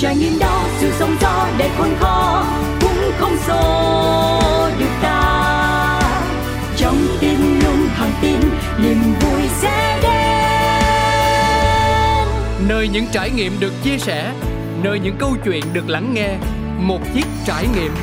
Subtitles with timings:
[0.00, 2.44] trải nghiệm đó sự sống gió để khôn khó
[2.80, 3.90] cũng không xô
[4.78, 6.00] được ta
[6.76, 8.40] trong tim luôn thẳng tin
[8.82, 10.08] niềm vui sẽ đến
[12.68, 14.32] nơi những trải nghiệm được chia sẻ
[14.82, 16.36] nơi những câu chuyện được lắng nghe
[16.78, 17.94] một chiếc trải nghiệm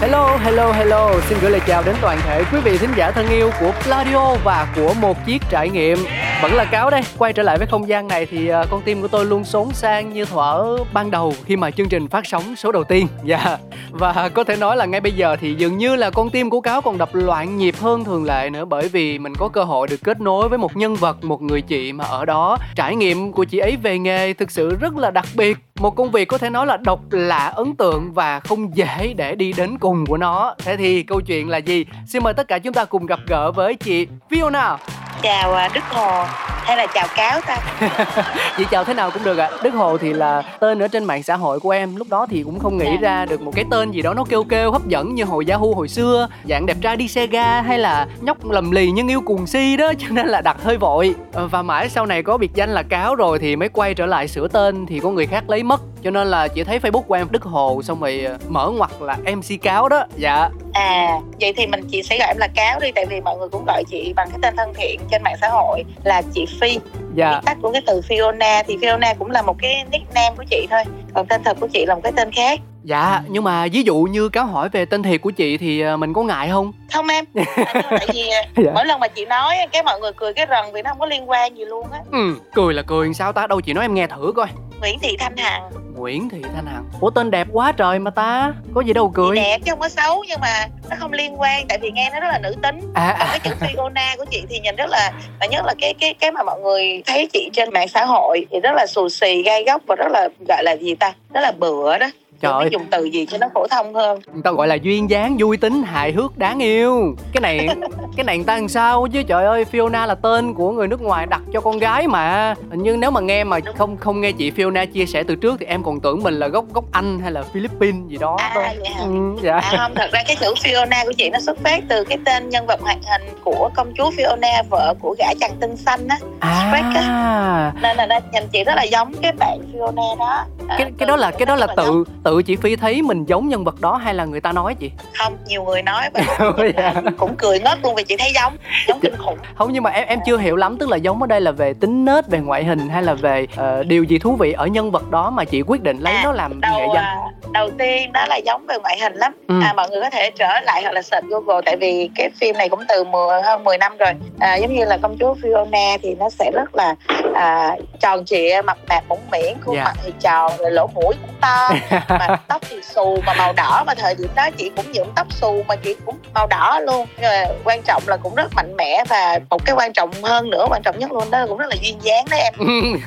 [0.00, 1.14] Hello, hello, hello.
[1.28, 4.34] Xin gửi lời chào đến toàn thể quý vị thính giả thân yêu của Pladio
[4.44, 5.98] và của một chiếc trải nghiệm.
[6.42, 7.02] Vẫn là cáo đây.
[7.18, 9.72] Quay trở lại với không gian này thì uh, con tim của tôi luôn xốn
[9.72, 13.06] sang như thuở ban đầu khi mà chương trình phát sóng số đầu tiên.
[13.24, 13.38] Dạ.
[13.42, 13.60] Yeah.
[13.90, 16.60] Và có thể nói là ngay bây giờ thì dường như là con tim của
[16.60, 19.88] cáo còn đập loạn nhịp hơn thường lệ nữa bởi vì mình có cơ hội
[19.88, 23.32] được kết nối với một nhân vật, một người chị mà ở đó trải nghiệm
[23.32, 26.38] của chị ấy về nghề thực sự rất là đặc biệt một công việc có
[26.38, 30.16] thể nói là độc lạ ấn tượng và không dễ để đi đến cùng của
[30.16, 30.54] nó.
[30.58, 31.84] Thế thì câu chuyện là gì?
[32.06, 34.76] Xin mời tất cả chúng ta cùng gặp gỡ với chị Fiona.
[35.22, 36.24] Chào à, Đức Hồ.
[36.64, 37.58] Hay là chào cáo ta?
[38.56, 39.48] Chị chào thế nào cũng được ạ.
[39.52, 39.58] À.
[39.62, 41.96] Đức Hồ thì là tên ở trên mạng xã hội của em.
[41.96, 42.96] Lúc đó thì cũng không nghĩ dạ.
[43.00, 45.66] ra được một cái tên gì đó nó kêu kêu hấp dẫn như hồi Yahoo
[45.74, 46.28] hồi xưa.
[46.48, 49.76] Dạng đẹp trai đi xe ga hay là nhóc lầm lì nhưng yêu cuồng si
[49.76, 51.14] đó cho nên là đặt hơi vội.
[51.32, 54.06] Ờ, và mãi sau này có biệt danh là cáo rồi thì mới quay trở
[54.06, 55.71] lại sửa tên thì có người khác lấy mất
[56.04, 58.90] cho nên là chị thấy facebook của em đức hồ xong rồi ờ, mở ngoặt
[59.00, 60.04] là mc cáo đó.
[60.16, 60.48] Dạ.
[60.72, 63.48] À vậy thì mình chị sẽ gọi em là cáo đi tại vì mọi người
[63.48, 66.78] cũng gọi chị bằng cái tên thân thiện trên mạng xã hội là chị phi.
[67.14, 67.40] Dạ.
[67.44, 70.82] tắt của cái từ fiona thì fiona cũng là một cái nickname của chị thôi
[71.14, 72.60] còn tên thật của chị là một cái tên khác.
[72.84, 75.96] Dạ nhưng mà ví dụ như cáo hỏi về tên thiệt của chị thì ờ,
[75.96, 76.72] mình có ngại không?
[76.92, 77.24] Không em.
[77.90, 78.72] Tại vì ờ, dạ.
[78.74, 81.06] mỗi lần mà chị nói cái mọi người cười cái rần vì nó không có
[81.06, 81.98] liên quan gì luôn á.
[82.12, 83.46] Ừ cười là cười sao ta?
[83.46, 84.46] Đâu chị nói em nghe thử coi
[84.82, 85.70] Nguyễn Thị Thanh Hằng.
[85.96, 86.84] Nguyễn Thị Thanh Hằng.
[87.00, 88.52] Ủa tên đẹp quá trời mà ta.
[88.74, 89.36] Có gì đâu cười.
[89.36, 92.10] Thì đẹp chứ không có xấu Nhưng mà nó không liên quan Tại vì nghe
[92.12, 92.80] nó rất là nữ tính.
[92.94, 93.26] À, à.
[93.26, 96.32] cái chữ Fiona của chị thì nhìn rất là Và nhất là cái cái cái
[96.32, 99.64] mà mọi người thấy chị trên mạng xã hội Thì rất là xù xì, gai
[99.64, 101.12] góc Và rất là gọi là gì ta?
[101.34, 102.06] Rất là bựa đó
[102.42, 102.68] trời ơi.
[102.72, 104.20] dùng từ gì cho nó phổ thông hơn?
[104.32, 107.14] Người ta gọi là duyên dáng vui tính hài hước đáng yêu.
[107.32, 107.68] Cái này
[108.16, 109.22] cái này người ta làm sao chứ?
[109.22, 112.54] Trời ơi Fiona là tên của người nước ngoài đặt cho con gái mà.
[112.72, 115.66] Nhưng nếu mà nghe mà không không nghe chị Fiona chia sẻ từ trước thì
[115.66, 118.88] em còn tưởng mình là gốc gốc Anh hay là Philippines gì đó à, vậy
[118.94, 119.02] hả?
[119.04, 119.56] Ừ, dạ.
[119.56, 122.48] à không thật ra cái chữ Fiona của chị nó xuất phát từ cái tên
[122.48, 126.18] nhân vật hoạt hình của công chúa Fiona vợ của gã chàng tinh xanh á.
[126.40, 126.70] À.
[126.70, 127.72] Shrek á.
[127.82, 130.44] Nên là nhìn chị rất là giống cái bạn Fiona đó.
[130.78, 133.48] Cái cái đó là cái đó là tự tự tự chị phi thấy mình giống
[133.48, 136.20] nhân vật đó hay là người ta nói chị không nhiều người nói và
[136.76, 136.94] dạ.
[137.18, 138.56] cũng cười ngất luôn vì chị thấy giống
[138.88, 141.26] giống kinh khủng không nhưng mà em em chưa hiểu lắm tức là giống ở
[141.26, 144.36] đây là về tính nết về ngoại hình hay là về uh, điều gì thú
[144.36, 146.86] vị ở nhân vật đó mà chị quyết định lấy à, nó làm đầu, nghệ
[146.94, 147.16] danh à,
[147.52, 149.60] đầu tiên đó là giống về ngoại hình lắm ừ.
[149.62, 152.56] à mọi người có thể trở lại hoặc là search google tại vì cái phim
[152.56, 155.98] này cũng từ 10, hơn 10 năm rồi à, giống như là công chúa Fiona
[156.02, 156.94] thì nó sẽ rất là
[157.34, 159.86] à, tròn trịa mập mạp mũm miệng khuôn yeah.
[159.86, 159.92] Dạ.
[159.92, 161.70] mặt thì tròn rồi lỗ mũi cũng to
[162.28, 165.26] mà tóc thì xù mà màu đỏ mà thời điểm đó chị cũng nhuộm tóc
[165.32, 167.06] xù mà chị cũng màu đỏ luôn.
[167.22, 167.32] Rồi
[167.64, 170.82] quan trọng là cũng rất mạnh mẽ và một cái quan trọng hơn nữa quan
[170.82, 172.54] trọng nhất luôn đó cũng rất là duyên dáng đó em.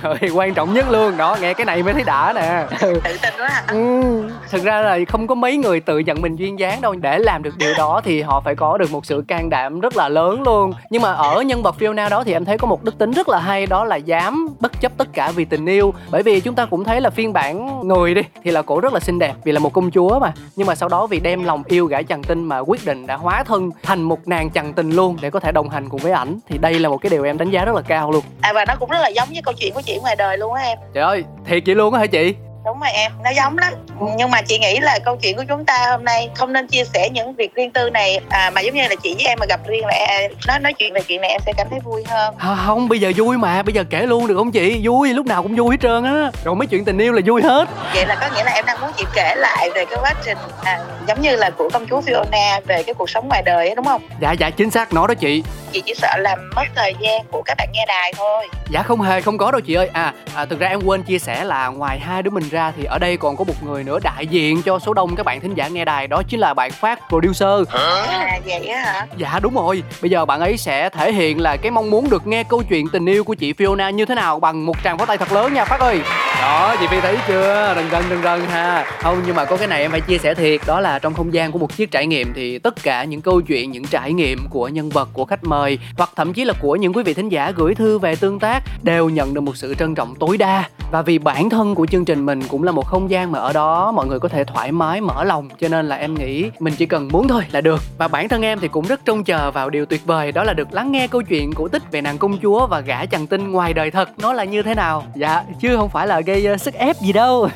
[0.02, 1.18] Rồi quan trọng nhất luôn.
[1.18, 2.64] Đó nghe cái này mới thấy đã nè.
[2.80, 3.64] Tự tin quá hả?
[3.68, 4.24] Ừ.
[4.52, 6.94] thực ra là không có mấy người tự nhận mình duyên dáng đâu.
[6.94, 9.98] Để làm được điều đó thì họ phải có được một sự can đảm rất
[9.98, 10.74] là lớn luôn.
[10.90, 13.30] Nhưng mà ở nhân vật Fiona đó thì em thấy có một đức tính rất
[13.30, 15.94] là hay đó là dám bất chấp tất cả vì tình yêu.
[16.10, 18.94] Bởi vì chúng ta cũng thấy là phiên bản người đi thì là cổ rất
[18.96, 20.34] là xinh đẹp vì là một công chúa mà.
[20.56, 23.16] Nhưng mà sau đó vì đem lòng yêu gã chàng tinh mà quyết định đã
[23.16, 26.12] hóa thân thành một nàng chàng tình luôn để có thể đồng hành cùng với
[26.12, 28.24] ảnh thì đây là một cái điều em đánh giá rất là cao luôn.
[28.42, 30.54] À và nó cũng rất là giống với câu chuyện của chị ngoài đời luôn
[30.54, 30.78] á em.
[30.94, 33.74] Trời ơi thiệt vậy luôn á hả chị đúng rồi em nó giống lắm.
[34.18, 36.84] Nhưng mà chị nghĩ là câu chuyện của chúng ta hôm nay không nên chia
[36.84, 38.20] sẻ những việc riêng tư này.
[38.30, 40.94] À, mà giống như là chị với em mà gặp riêng là nói nói chuyện
[40.94, 42.36] về chuyện này em sẽ cảm thấy vui hơn.
[42.38, 44.82] À, không bây giờ vui mà bây giờ kể luôn được không chị?
[44.84, 46.32] Vui lúc nào cũng vui hết trơn á.
[46.44, 47.70] Rồi mấy chuyện tình yêu là vui hết.
[47.94, 50.38] Vậy là có nghĩa là em đang muốn chị kể lại về cái quá trình
[50.64, 53.76] à, giống như là của công chúa Fiona về cái cuộc sống ngoài đời ấy
[53.76, 54.02] đúng không?
[54.20, 55.44] Dạ dạ chính xác nó đó chị.
[55.72, 58.48] Chị chỉ sợ làm mất thời gian của các bạn nghe đài thôi.
[58.70, 59.90] Dạ không hề không có đâu chị ơi.
[59.94, 62.84] À, à thực ra em quên chia sẻ là ngoài hai đứa mình ra thì
[62.84, 65.54] ở đây còn có một người nữa đại diện cho số đông các bạn thính
[65.54, 67.68] giả nghe đài đó chính là bạn Phát producer.
[67.70, 69.08] À vậy á hả?
[69.18, 69.84] Dạ đúng rồi.
[70.02, 72.88] Bây giờ bạn ấy sẽ thể hiện là cái mong muốn được nghe câu chuyện
[72.90, 75.54] tình yêu của chị Fiona như thế nào bằng một tràng pháo tay thật lớn
[75.54, 76.02] nha Phát ơi.
[76.42, 77.74] Đó, chị Phi thấy chưa?
[77.76, 78.86] Đừng rần đừng rần ha.
[79.02, 81.34] Không nhưng mà có cái này em phải chia sẻ thiệt đó là trong không
[81.34, 84.48] gian của một chiếc trải nghiệm thì tất cả những câu chuyện, những trải nghiệm
[84.50, 87.30] của nhân vật của khách mời hoặc thậm chí là của những quý vị thính
[87.30, 90.70] giả gửi thư về tương tác đều nhận được một sự trân trọng tối đa
[90.92, 93.54] và vì bản thân của chương trình mình cũng là một không gian mà ở
[93.54, 95.50] đó mọi người có thể thoải mái mở lòng.
[95.60, 97.82] Cho nên là em nghĩ mình chỉ cần muốn thôi là được.
[97.98, 100.54] Và bản thân em thì cũng rất trông chờ vào điều tuyệt vời đó là
[100.54, 103.52] được lắng nghe câu chuyện cổ tích về nàng công chúa và gã chàng tinh
[103.52, 104.10] ngoài đời thật.
[104.18, 105.04] Nó là như thế nào?
[105.16, 107.50] Dạ chứ không phải là gây uh, sức ép gì đâu.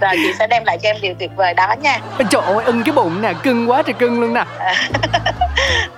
[0.00, 2.00] Rồi chị sẽ đem lại cho em điều tuyệt vời đó nha.
[2.30, 4.44] Trời ơi ưng cái bụng nè cưng quá trời cưng luôn nè.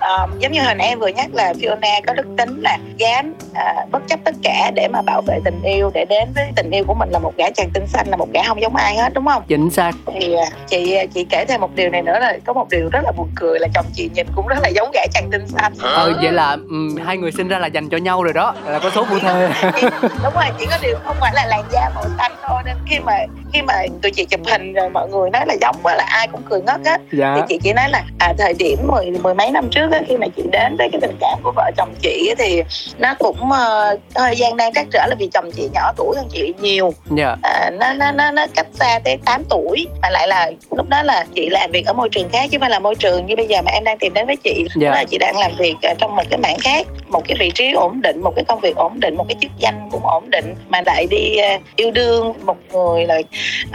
[0.00, 3.90] Um, giống như nãy em vừa nhắc là Fiona có đức tính là dám uh,
[3.90, 6.84] bất chấp tất cả để mà bảo vệ tình yêu để đến với tình yêu
[6.87, 9.14] của mình là một gã chàng tinh xanh là một gã không giống ai hết
[9.14, 12.38] đúng không chính xác thì uh, chị chị kể thêm một điều này nữa là
[12.44, 14.90] có một điều rất là buồn cười là chồng chị nhìn cũng rất là giống
[14.94, 17.96] gã chàng tinh xanh ờ vậy là um, hai người sinh ra là dành cho
[17.96, 19.48] nhau rồi đó là có số phu thê
[20.02, 22.98] đúng rồi chỉ có điều không phải là làn da màu xanh thôi nên khi
[22.98, 23.12] mà
[23.52, 26.28] khi mà tụi chị chụp hình rồi mọi người nói là giống quá là ai
[26.28, 27.34] cũng cười ngất hết dạ.
[27.36, 30.16] thì chị chỉ nói là à, thời điểm mười mười mấy năm trước á, khi
[30.16, 32.62] mà chị đến với cái tình cảm của vợ chồng chị thì
[32.98, 36.26] nó cũng uh, hơi gian nan trắc trở là vì chồng chị nhỏ tuổi hơn
[36.32, 37.38] chị nhiều yeah.
[37.42, 37.50] Dạ.
[37.50, 41.02] à, nó, nó nó nó cách xa tới 8 tuổi mà lại là lúc đó
[41.02, 43.37] là chị làm việc ở môi trường khác chứ không phải là môi trường như
[43.37, 44.70] bây giờ mà em đang tìm đến với chị yeah.
[44.76, 44.91] Dạ.
[44.91, 48.02] là chị đang làm việc trong một cái mảng khác một cái vị trí ổn
[48.02, 50.82] định một cái công việc ổn định một cái chức danh cũng ổn định mà
[50.87, 53.19] lại đi uh, yêu đương một người là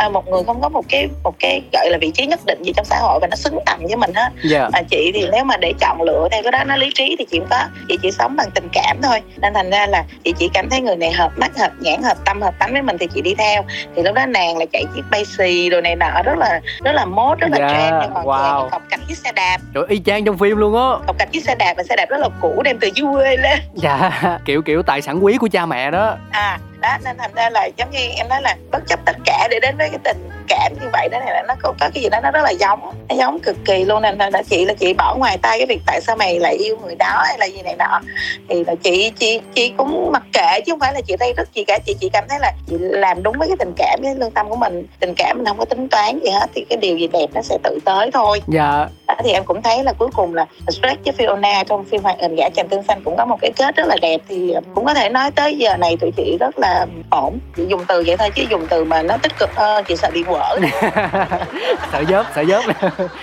[0.06, 2.64] uh, một người không có một cái một cái gọi là vị trí nhất định
[2.64, 4.52] gì trong xã hội và nó xứng tầm với mình hết yeah.
[4.52, 4.70] Dạ.
[4.74, 7.26] mà chị thì nếu mà để chọn lựa theo cái đó nó lý trí thì
[7.32, 10.50] chị có chị chỉ sống bằng tình cảm thôi nên thành ra là chị chỉ
[10.54, 13.08] cảm thấy người này hợp mắt hợp nhãn hợp tâm hợp tánh với mình thì
[13.16, 13.64] chị đi theo
[13.96, 16.92] thì lúc đó nàng là chạy chiếc bay xì rồi này nọ rất là rất
[16.92, 17.72] là mốt rất là yeah.
[17.72, 18.70] trend nhưng còn wow.
[18.70, 21.44] cọc cạch chiếc xe đạp rồi y chang trong phim luôn á cọc cạch chiếc
[21.44, 24.12] xe đạp và xe đạp rất là cũ đem từ dưới quê lên dạ
[24.46, 27.70] kiểu kiểu tài sản quý của cha mẹ đó à đó nên thành ra là
[27.78, 30.74] giống như em nói là bất chấp tất cả để đến với cái tình cảm
[30.82, 32.80] như vậy đó này là nó có, có cái gì đó nó rất là giống
[33.10, 35.82] nó giống cực kỳ luôn nên là chị là chị bỏ ngoài tay cái việc
[35.86, 38.02] tại sao mày lại yêu người đó hay là gì này nọ.
[38.50, 41.54] Thì là chị chị chị cũng mặc kệ chứ không phải là chị đây rất
[41.54, 44.16] gì cả chị chỉ cảm thấy là chị làm đúng với cái tình cảm cái
[44.16, 44.88] lương tâm của mình.
[45.00, 47.42] Tình cảm mình không có tính toán gì hết thì cái điều gì đẹp nó
[47.42, 48.42] sẽ tự tới thôi.
[48.48, 48.88] Dạ.
[49.08, 52.18] Đó, thì em cũng thấy là cuối cùng là Shrek với Fiona trong phim hoạt
[52.22, 54.22] hình gã chàng tương xanh cũng có một cái kết rất là đẹp.
[54.30, 56.69] Thì cũng có thể nói tới giờ này tụi chị rất là
[57.10, 57.40] ổn.
[57.56, 60.10] Chị dùng từ vậy thôi chứ dùng từ mà nó tích cực hơn chị sợ
[60.14, 60.60] bị vỡ
[61.92, 62.64] sợ dớp sợ dớp.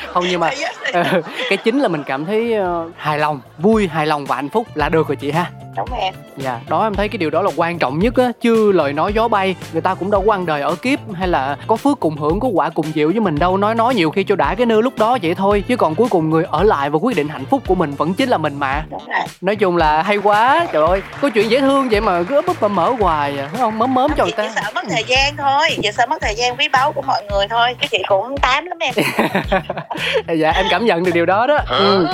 [0.06, 0.50] Không nhưng mà
[0.92, 1.04] ờ,
[1.48, 4.66] cái chính là mình cảm thấy uh, hài lòng vui hài lòng và hạnh phúc
[4.74, 6.14] là được rồi chị ha đúng em.
[6.36, 9.12] Dạ đó em thấy cái điều đó là quan trọng nhất á chứ lời nói
[9.12, 12.00] gió bay người ta cũng đâu có ăn đời ở kiếp hay là có phước
[12.00, 14.54] cùng hưởng có quả cùng chịu với mình đâu nói nói nhiều khi cho đã
[14.54, 17.16] cái nư lúc đó vậy thôi chứ còn cuối cùng người ở lại và quyết
[17.16, 18.84] định hạnh phúc của mình vẫn chính là mình mà.
[18.90, 19.26] Đúng rồi.
[19.40, 22.56] nói chung là hay quá trời ơi có chuyện dễ thương vậy mà cứ búp
[22.62, 23.78] mà mở hoài à, phải không?
[23.78, 24.42] Mớm mớm cho người ta.
[24.42, 27.22] chỉ sợ mất thời gian thôi chỉ sợ mất thời gian quý báu của mọi
[27.30, 28.94] người thôi cái chị cũng tám lắm em.
[30.38, 31.58] Dạ em cảm nhận được điều đó đó.
[31.68, 32.06] Ừ.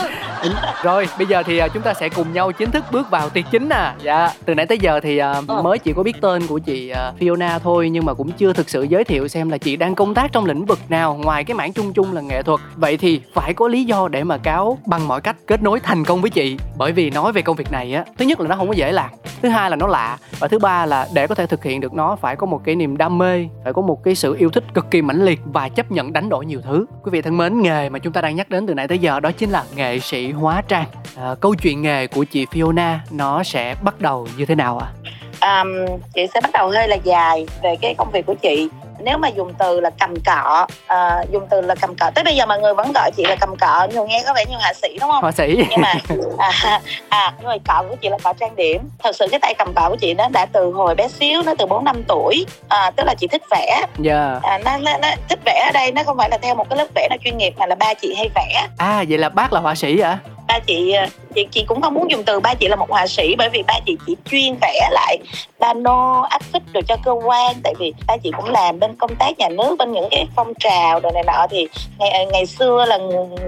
[0.83, 3.45] rồi bây giờ thì à, chúng ta sẽ cùng nhau chính thức bước vào tiệc
[3.53, 4.31] chính nè dạ.
[4.45, 7.59] Từ nãy tới giờ thì uh, mới chỉ có biết tên của chị uh, Fiona
[7.59, 10.33] thôi nhưng mà cũng chưa thực sự giới thiệu xem là chị đang công tác
[10.33, 12.61] trong lĩnh vực nào ngoài cái mảng chung chung là nghệ thuật.
[12.77, 16.05] Vậy thì phải có lý do để mà cáo bằng mọi cách kết nối thành
[16.05, 16.57] công với chị.
[16.79, 18.93] Bởi vì nói về công việc này á thứ nhất là nó không có dễ
[18.93, 19.11] làm
[19.43, 21.93] thứ hai là nó lạ và thứ ba là để có thể thực hiện được
[21.93, 24.65] nó phải có một cái niềm đam mê phải có một cái sự yêu thích
[24.75, 26.87] cực kỳ mãnh liệt và chấp nhận đánh đổi nhiều thứ.
[27.03, 29.21] Quý vị thân mến nghề mà chúng ta đang nhắc đến từ nãy tới giờ
[29.21, 30.87] đó chính là nghệ sĩ hóa trang.
[31.17, 34.87] À, câu chuyện nghề của chị Fiona nó sẽ bắt đầu như thế nào ạ?
[34.87, 35.13] À?
[35.43, 38.69] um, chị sẽ bắt đầu hơi là dài về cái công việc của chị.
[38.99, 42.11] Nếu mà dùng từ là cầm cọ uh, dùng từ là cầm cọ.
[42.15, 44.45] Tới bây giờ mọi người vẫn gọi chị là cầm cọ nhưng nghe có vẻ
[44.51, 45.25] như hạ sĩ đúng không?
[45.25, 45.65] Hạ sĩ.
[45.71, 45.95] Nhưng mà
[46.39, 46.51] à,
[47.09, 48.83] à nhưng mà cọ của chị là cọ trang điểm.
[48.99, 51.55] Thật sự cái tay cầm cọ của chị nó đã từ hồi bé xíu nó
[51.59, 53.67] từ bốn năm tuổi à, tức là chị thích vẽ.
[53.77, 53.89] Yeah.
[53.99, 54.41] Dạ.
[54.43, 56.79] à, nó, nó, nó thích vẽ ở đây nó không phải là theo một cái
[56.79, 58.67] lớp vẽ nó chuyên nghiệp mà là ba chị hay vẽ.
[58.79, 60.19] À vậy là bác là họa sĩ hả?
[60.49, 63.07] Ba chị ờ, chị chị cũng không muốn dùng từ ba chị là một họa
[63.07, 65.19] sĩ bởi vì ba chị chỉ chuyên vẽ lại
[65.61, 67.57] pano áp phích rồi cho cơ quan.
[67.65, 70.53] Tại vì ba chị cũng làm bên công tác nhà nước bên những cái phong
[70.59, 71.47] trào đồ này nọ.
[71.51, 72.99] Thì ngày ngày xưa là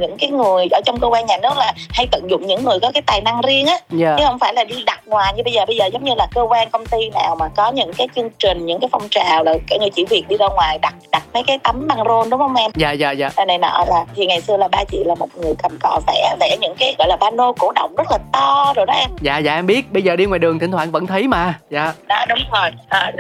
[0.01, 2.81] những cái người ở trong cơ quan nhà nước là hay tận dụng những người
[2.81, 3.73] có cái tài năng riêng á.
[3.73, 3.85] Yeah.
[3.91, 4.17] Dạ.
[4.19, 5.67] chứ không phải là đi đặt ngoài như bây giờ.
[5.67, 8.31] Bây giờ giống như là cơ quan công ty nào mà có những cái chương
[8.39, 11.23] trình những cái phong trào là cả như chỉ việc đi ra ngoài đặt đặt
[11.33, 12.71] mấy cái tấm băng rôn đúng không em?
[12.75, 13.31] Dạ dạ dạ.
[13.47, 16.37] Này nọ là thì ngày xưa là ba chị là một người cầm cọ vẽ
[16.41, 19.11] vẽ những cái gọi là pano cổ động rất là to rồi đó em.
[19.21, 21.55] Dạ dạ em biết bây giờ đi ngoài đường thỉnh thoảng vẫn thấy mà.
[21.71, 21.93] Dạ.
[22.09, 22.71] Đó đúng rồi.
[22.89, 23.13] À,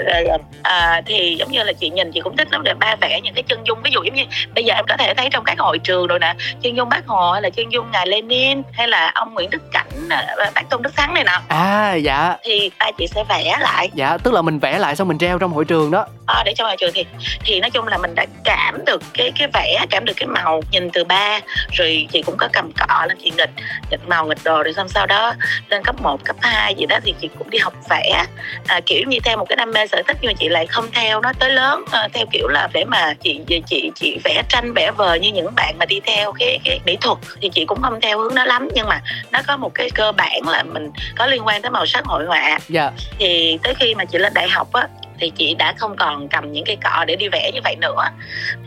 [0.62, 3.34] à, thì giống như là chị nhìn chị cũng thích lắm để ba vẽ những
[3.34, 3.78] cái chân dung.
[3.82, 6.18] Ví dụ giống như bây giờ em có thể thấy trong các hội trường rồi
[6.18, 9.50] nè chân dung bác hồ hay là chân dung ngài lenin hay là ông nguyễn
[9.50, 10.08] đức cảnh
[10.54, 12.36] bác tôn đức thắng này nè à dạ.
[12.44, 13.90] Thì ba chị sẽ vẽ lại.
[13.94, 16.54] Dạ tức là mình vẽ lại xong mình treo trong hội trường đó à, để
[16.56, 17.06] trong hội trường thì
[17.44, 20.60] thì nói chung là mình đã cảm được cái cái vẽ cảm được cái màu
[20.70, 21.40] nhìn từ ba
[21.72, 23.50] rồi chị cũng có cầm cọ lên chị nghịch
[23.90, 25.34] nghịch màu nghịch đồ rồi xong sau đó
[25.70, 28.24] lên cấp 1, cấp 2 gì đó thì chị cũng đi học vẽ
[28.66, 30.84] à, kiểu như theo một cái đam mê sở thích nhưng mà chị lại không
[30.92, 34.72] theo nó tới lớn à, theo kiểu là để mà chị chị chị vẽ tranh
[34.72, 37.82] vẽ vời như những bạn mà đi theo cái cái mỹ thuật thì chị cũng
[37.82, 39.00] không theo hướng đó lắm nhưng mà
[39.30, 42.24] nó có một cái cơ bản là mình có liên quan tới màu sắc hội
[42.24, 42.58] họa.
[42.68, 42.90] Dạ.
[43.18, 46.52] thì tới khi mà chị lên đại học á thì chị đã không còn cầm
[46.52, 48.04] những cái cọ để đi vẽ như vậy nữa.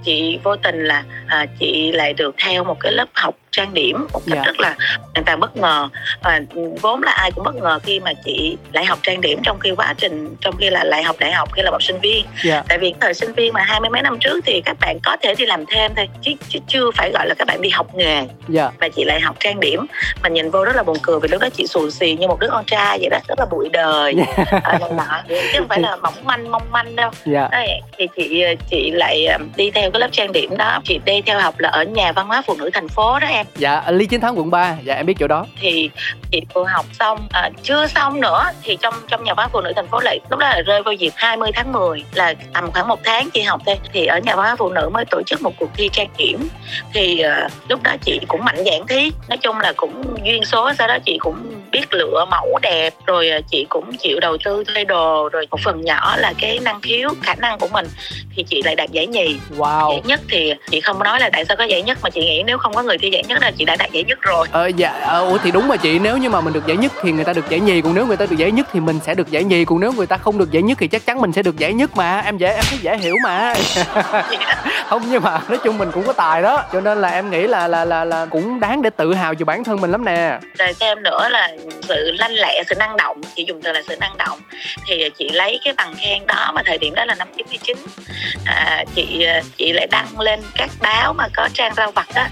[0.04, 4.08] Chị vô tình là à, chị lại được theo một cái lớp học trang điểm
[4.14, 4.46] một cách yeah.
[4.46, 4.52] Dạ.
[4.52, 4.76] rất là
[5.14, 5.90] hoàn toàn bất ngờ
[6.24, 6.42] và
[6.82, 9.72] vốn là ai cũng bất ngờ khi mà chị lại học trang điểm trong khi
[9.78, 12.44] quá trình trong khi là lại học đại học khi là một sinh viên yeah.
[12.44, 12.64] Dạ.
[12.70, 15.18] tại vì thời sinh viên mà hai mươi mấy năm trước thì các bạn có
[15.22, 17.96] thể đi làm thêm thôi chứ, chứ chưa phải gọi là các bạn đi học
[17.96, 18.28] nghề yeah.
[18.50, 18.72] Dạ.
[18.80, 19.86] và chị lại học trang điểm
[20.24, 22.40] mà nhìn vô rất là buồn cười vì lúc đó chị xù xì như một
[22.40, 24.64] đứa con trai vậy đó rất là bụi đời yeah.
[24.64, 27.52] à, nọ chứ không phải là mỏng manh mong manh đâu yeah.
[27.52, 31.40] Đấy, thì chị chị lại đi theo cái lớp trang điểm đó chị đi theo
[31.40, 34.22] học là ở nhà văn hóa phụ nữ thành phố đó em dạ lý chiến
[34.22, 35.46] thắng quận 3 dạ em biết chỗ đó.
[35.60, 35.90] Thì
[36.32, 39.72] chị vừa học xong à, chưa xong nữa thì trong trong nhà văn phụ nữ
[39.76, 42.88] thành phố lại lúc đó là rơi vào dịp 20 tháng 10 là tầm khoảng
[42.88, 43.80] một tháng chị học thôi.
[43.94, 46.48] Thì ở nhà văn phụ nữ mới tổ chức một cuộc thi trang điểm.
[46.94, 50.72] Thì uh, lúc đó chị cũng mạnh dạn thí nói chung là cũng duyên số
[50.78, 51.36] sau đó chị cũng
[51.72, 55.60] biết lựa mẫu đẹp rồi uh, chị cũng chịu đầu tư thuê đồ rồi một
[55.64, 57.88] phần nhỏ là cái năng khiếu khả năng của mình
[58.36, 59.36] thì chị lại đạt giải nhì.
[59.58, 59.92] Wow.
[59.92, 62.44] Giải nhất thì chị không nói là tại sao có giải nhất mà chị nghĩ
[62.46, 64.48] nếu không có người thi giải nhất là chị đã đạt giải nhất rồi.
[64.52, 66.92] Ờ dạ ờ, ủa thì đúng mà chị nếu như mà mình được giải nhất
[67.02, 69.00] thì người ta được giải nhì còn nếu người ta được giải nhất thì mình
[69.06, 71.22] sẽ được giải nhì còn nếu người ta không được giải nhất thì chắc chắn
[71.22, 73.54] mình sẽ được giải nhất mà em dễ em thấy dễ hiểu mà.
[74.88, 77.48] Không nhưng mà nói chung mình cũng có tài đó cho nên là em nghĩ
[77.48, 80.40] là là là là cũng đáng để tự hào về bản thân mình lắm nè.
[80.58, 81.50] Rồi thêm nữa là
[81.82, 84.40] sự lanh lẹ sự năng động chị dùng từ là sự năng động
[84.88, 87.78] thì chị lấy cái bằng khen đó mà thời điểm đó là năm 99
[88.46, 89.26] à, chị
[89.58, 92.24] chị lại đăng lên các báo mà có trang rau vặt đó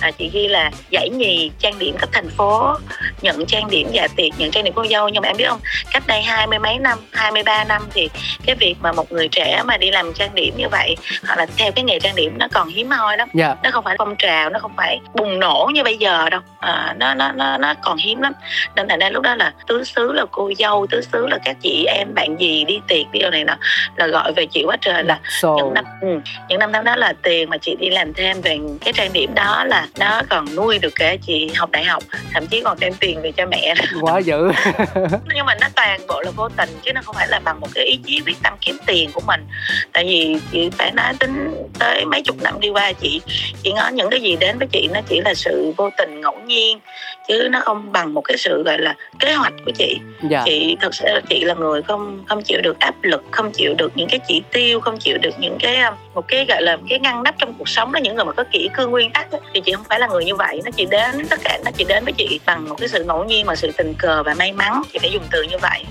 [0.00, 2.74] à, chị ghi là giải nhì trang điểm cấp thành phố
[3.22, 5.60] nhận trang điểm dạ tiệc nhận trang điểm cô dâu nhưng mà em biết không
[5.92, 8.10] cách đây hai mươi mấy năm 23 năm thì
[8.46, 11.46] cái việc mà một người trẻ mà đi làm trang điểm như vậy hoặc là
[11.56, 13.50] theo cái nghề trang điểm nó còn hiếm hoi lắm yeah.
[13.50, 13.56] Dạ.
[13.62, 16.94] nó không phải phong trào nó không phải bùng nổ như bây giờ đâu à,
[16.98, 18.32] nó nó nó nó còn hiếm lắm
[18.76, 21.56] nên thành ra lúc đó là tứ xứ là cô dâu tứ xứ là các
[21.62, 23.56] chị em bạn gì đi tiệc đi điều này nọ
[23.96, 25.54] là gọi về chị quá trời là so.
[25.56, 26.08] những năm ừ,
[26.48, 29.34] những năm tháng đó là tiền mà chị đi làm thêm về cái trang điểm
[29.34, 32.92] đó là nó còn nuôi được cả chị học đại học thậm chí còn đem
[33.00, 33.74] tiền về cho mẹ.
[34.00, 34.50] Quá dữ.
[35.34, 37.68] Nhưng mà nó toàn bộ là vô tình chứ nó không phải là bằng một
[37.74, 39.40] cái ý chí quyết tâm kiếm tiền của mình.
[39.92, 43.20] Tại vì chị phải nói tính tới mấy chục năm đi qua chị
[43.62, 46.40] chị ngó những cái gì đến với chị nó chỉ là sự vô tình ngẫu
[46.46, 46.78] nhiên
[47.28, 49.98] chứ nó không bằng một cái sự gọi là kế hoạch của chị.
[50.30, 50.42] Dạ.
[50.44, 53.92] chị thật sự chị là người không không chịu được áp lực không chịu được
[53.94, 56.98] những cái chỉ tiêu không chịu được những cái um, một cái gọi là cái
[56.98, 59.38] ngăn nắp trong cuộc sống đó những người mà có kỹ cương nguyên tắc đó,
[59.54, 61.84] thì chị không phải là người như vậy nó chỉ đến tất cả nó chỉ
[61.84, 64.52] đến với chị bằng một cái sự ngẫu nhiên và sự tình cờ và may
[64.52, 65.84] mắn chị phải dùng từ như vậy.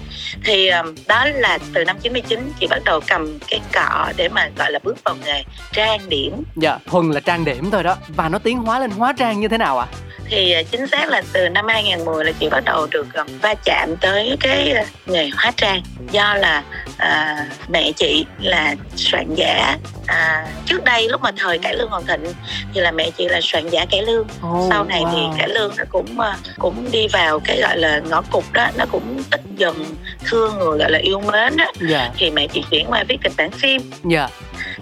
[0.44, 0.70] Thì
[1.08, 4.80] đó là từ năm 99 chị bắt đầu cầm cái cọ để mà gọi là
[4.84, 5.44] bước vào nghề
[5.74, 6.44] trang điểm.
[6.56, 7.96] Dạ thuần là trang điểm thôi đó.
[8.08, 9.88] Và nó tiến hóa lên hóa trang như thế nào ạ?
[9.92, 10.10] À?
[10.30, 13.54] thì à, chính xác là từ năm 2010 là chị bắt đầu được um, va
[13.66, 14.74] chạm tới cái
[15.06, 15.82] nghề hóa trang.
[16.12, 16.64] Do là
[16.98, 19.78] à, mẹ chị là soạn giả.
[20.08, 22.34] À, trước đây lúc mà thời cải lương hoàng thịnh
[22.74, 25.12] thì là mẹ chị là soạn giả cải lương oh, sau này wow.
[25.12, 28.68] thì cải lương nó cũng à, cũng đi vào cái gọi là ngõ cụt đó
[28.78, 29.86] nó cũng ít dần
[30.26, 31.90] thương người gọi là yêu mến đó yeah.
[31.90, 32.12] Dạ.
[32.18, 33.82] thì mẹ chị chuyển qua viết kịch bản phim.
[34.12, 34.30] Yeah dạ.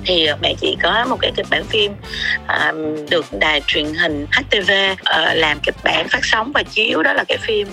[0.06, 1.92] Thì mẹ chị có một cái kịch bản phim
[2.44, 7.04] uh, được đài truyền hình HTV uh, làm kịch bản phát sóng và chiếu.
[7.04, 7.68] Đó là cái phim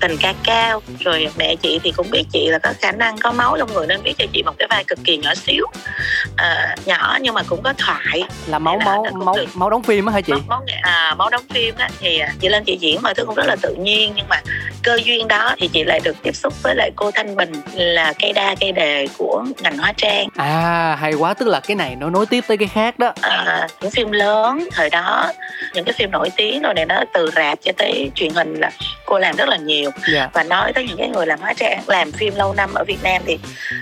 [0.00, 0.82] tình ca cao.
[1.00, 3.86] Rồi mẹ chị thì cũng biết chị là có khả năng có máu trong người
[3.86, 5.64] nên viết cho chị một cái vai cực kỳ nhỏ xíu
[6.32, 8.22] uh, nhỏ nhưng mà cũng có thoại.
[8.46, 9.46] Là máu máu máu được...
[9.54, 10.32] máu đóng phim á hả chị?
[10.32, 13.34] Máu, máu, à, máu đóng phim á thì chị lên chị diễn mọi thứ cũng
[13.34, 14.40] rất là tự nhiên nhưng mà
[14.82, 18.12] cơ duyên đó thì chị lại được tiếp xúc với lại cô Thanh Bình là
[18.18, 20.28] cây đa cây đề của ngành hóa trang.
[20.36, 23.12] À hay quá tức là cái này nó nối tiếp tới cái khác đó.
[23.20, 25.32] À, những phim lớn thời đó
[25.74, 28.70] những cái phim nổi tiếng rồi này nó từ rạp cho tới truyền hình là
[29.10, 30.12] cô làm rất là nhiều yeah.
[30.12, 30.28] Dạ.
[30.32, 33.02] và nói tới những cái người làm hóa trang làm phim lâu năm ở Việt
[33.02, 33.38] Nam thì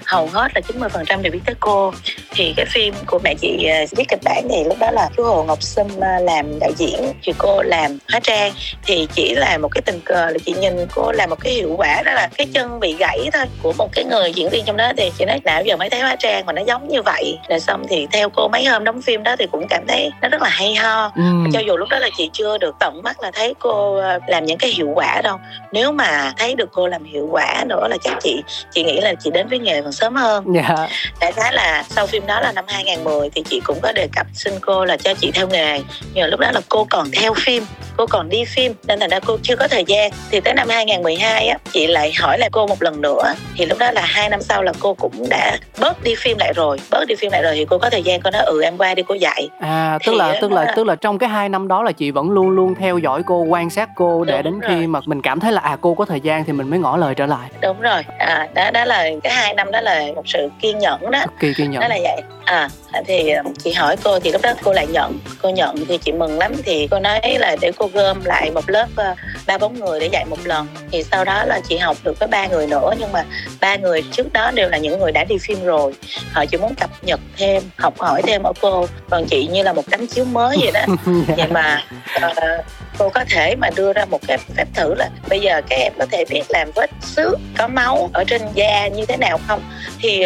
[0.06, 1.92] hầu hết là 90 phần trăm đều biết tới cô
[2.30, 5.25] thì cái phim của mẹ chị à, viết kịch bản thì lúc đó là chú
[5.25, 8.52] Hồ Ngọc Sâm à, làm đạo diễn thì cô làm hóa trang
[8.87, 11.75] thì chỉ là một cái tình cờ là chị nhìn cô làm một cái hiệu
[11.78, 14.76] quả đó là cái chân bị gãy thôi của một cái người diễn viên trong
[14.76, 17.38] đó thì chị nói nào giờ mới thấy hóa trang mà nó giống như vậy
[17.49, 20.28] rồi xong thì theo cô mấy hôm đóng phim đó thì cũng cảm thấy nó
[20.28, 21.23] rất là hay ho ừ.
[21.52, 24.44] cho dù lúc đó là chị chưa được tận mắt là thấy cô à, làm
[24.44, 25.38] những cái hiệu quả đâu
[25.72, 29.14] nếu mà thấy được cô làm hiệu quả nữa là chắc chị chị nghĩ là
[29.20, 30.66] chị đến với nghề còn sớm hơn yeah.
[30.68, 30.88] Dạ.
[31.20, 34.26] đại khái là sau phim đó là năm 2010 thì chị cũng có đề cập
[34.34, 35.80] xin cô là cho chị theo nghề
[36.14, 37.64] nhưng lúc đó là cô còn theo phim
[37.96, 40.68] cô còn đi phim nên thành ra cô chưa có thời gian thì tới năm
[40.68, 44.28] 2012 á chị lại hỏi lại cô một lần nữa thì lúc đó là hai
[44.28, 47.42] năm sau là cô cũng đã bớt đi phim lại rồi bớt đi phim lại
[47.42, 49.98] rồi thì cô có thời gian cô nói ừ em qua đi cô dạy à
[50.06, 52.10] tức thì là tức là, là tức là trong cái hai năm đó là chị
[52.10, 54.80] vẫn luôn luôn theo dõi cô quan sát cô để đúng đến rồi.
[54.80, 56.96] khi mà mình cảm thấy là à cô có thời gian thì mình mới ngỏ
[56.96, 57.50] lời trở lại.
[57.62, 58.02] Đúng rồi.
[58.18, 61.24] À đó đó là cái hai năm đó là một sự kiên nhẫn đó.
[61.40, 61.80] Kỳ kiên nhẫn.
[61.80, 62.69] Đó là vậy à
[63.07, 66.12] thì ờ, chị hỏi cô thì lúc đó cô lại nhận cô nhận thì chị
[66.12, 66.52] mừng lắm.
[66.64, 69.14] Thì cô nói là để cô gom lại một lớp ờ,
[69.47, 70.67] ba bốn người để dạy một lần.
[70.93, 73.25] Thì sau đó là chị học được với ba người nữa nhưng mà
[73.61, 75.93] ba người trước đó đều là những người đã đi phim rồi.
[76.33, 78.87] Họ chỉ muốn cập nhật thêm học hỏi thêm ở cô.
[79.11, 80.95] Còn chị như là một tấm chiếu mới vậy đó.
[81.37, 81.85] Vậy mà
[82.17, 82.64] uh,
[82.99, 85.93] cô có thể mà đưa ra một cái phép thử là bây giờ các em
[85.99, 89.61] có thể biết làm vết xước có máu ở trên da như thế nào không?
[89.99, 90.25] Thì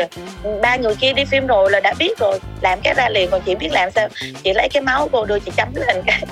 [0.63, 3.41] ba người kia đi phim rồi là đã biết rồi làm cái ra liền còn
[3.41, 4.09] chị biết làm sao?
[4.45, 6.03] Chị lấy cái máu cô đưa chị chấm lên.
[6.07, 6.23] Cái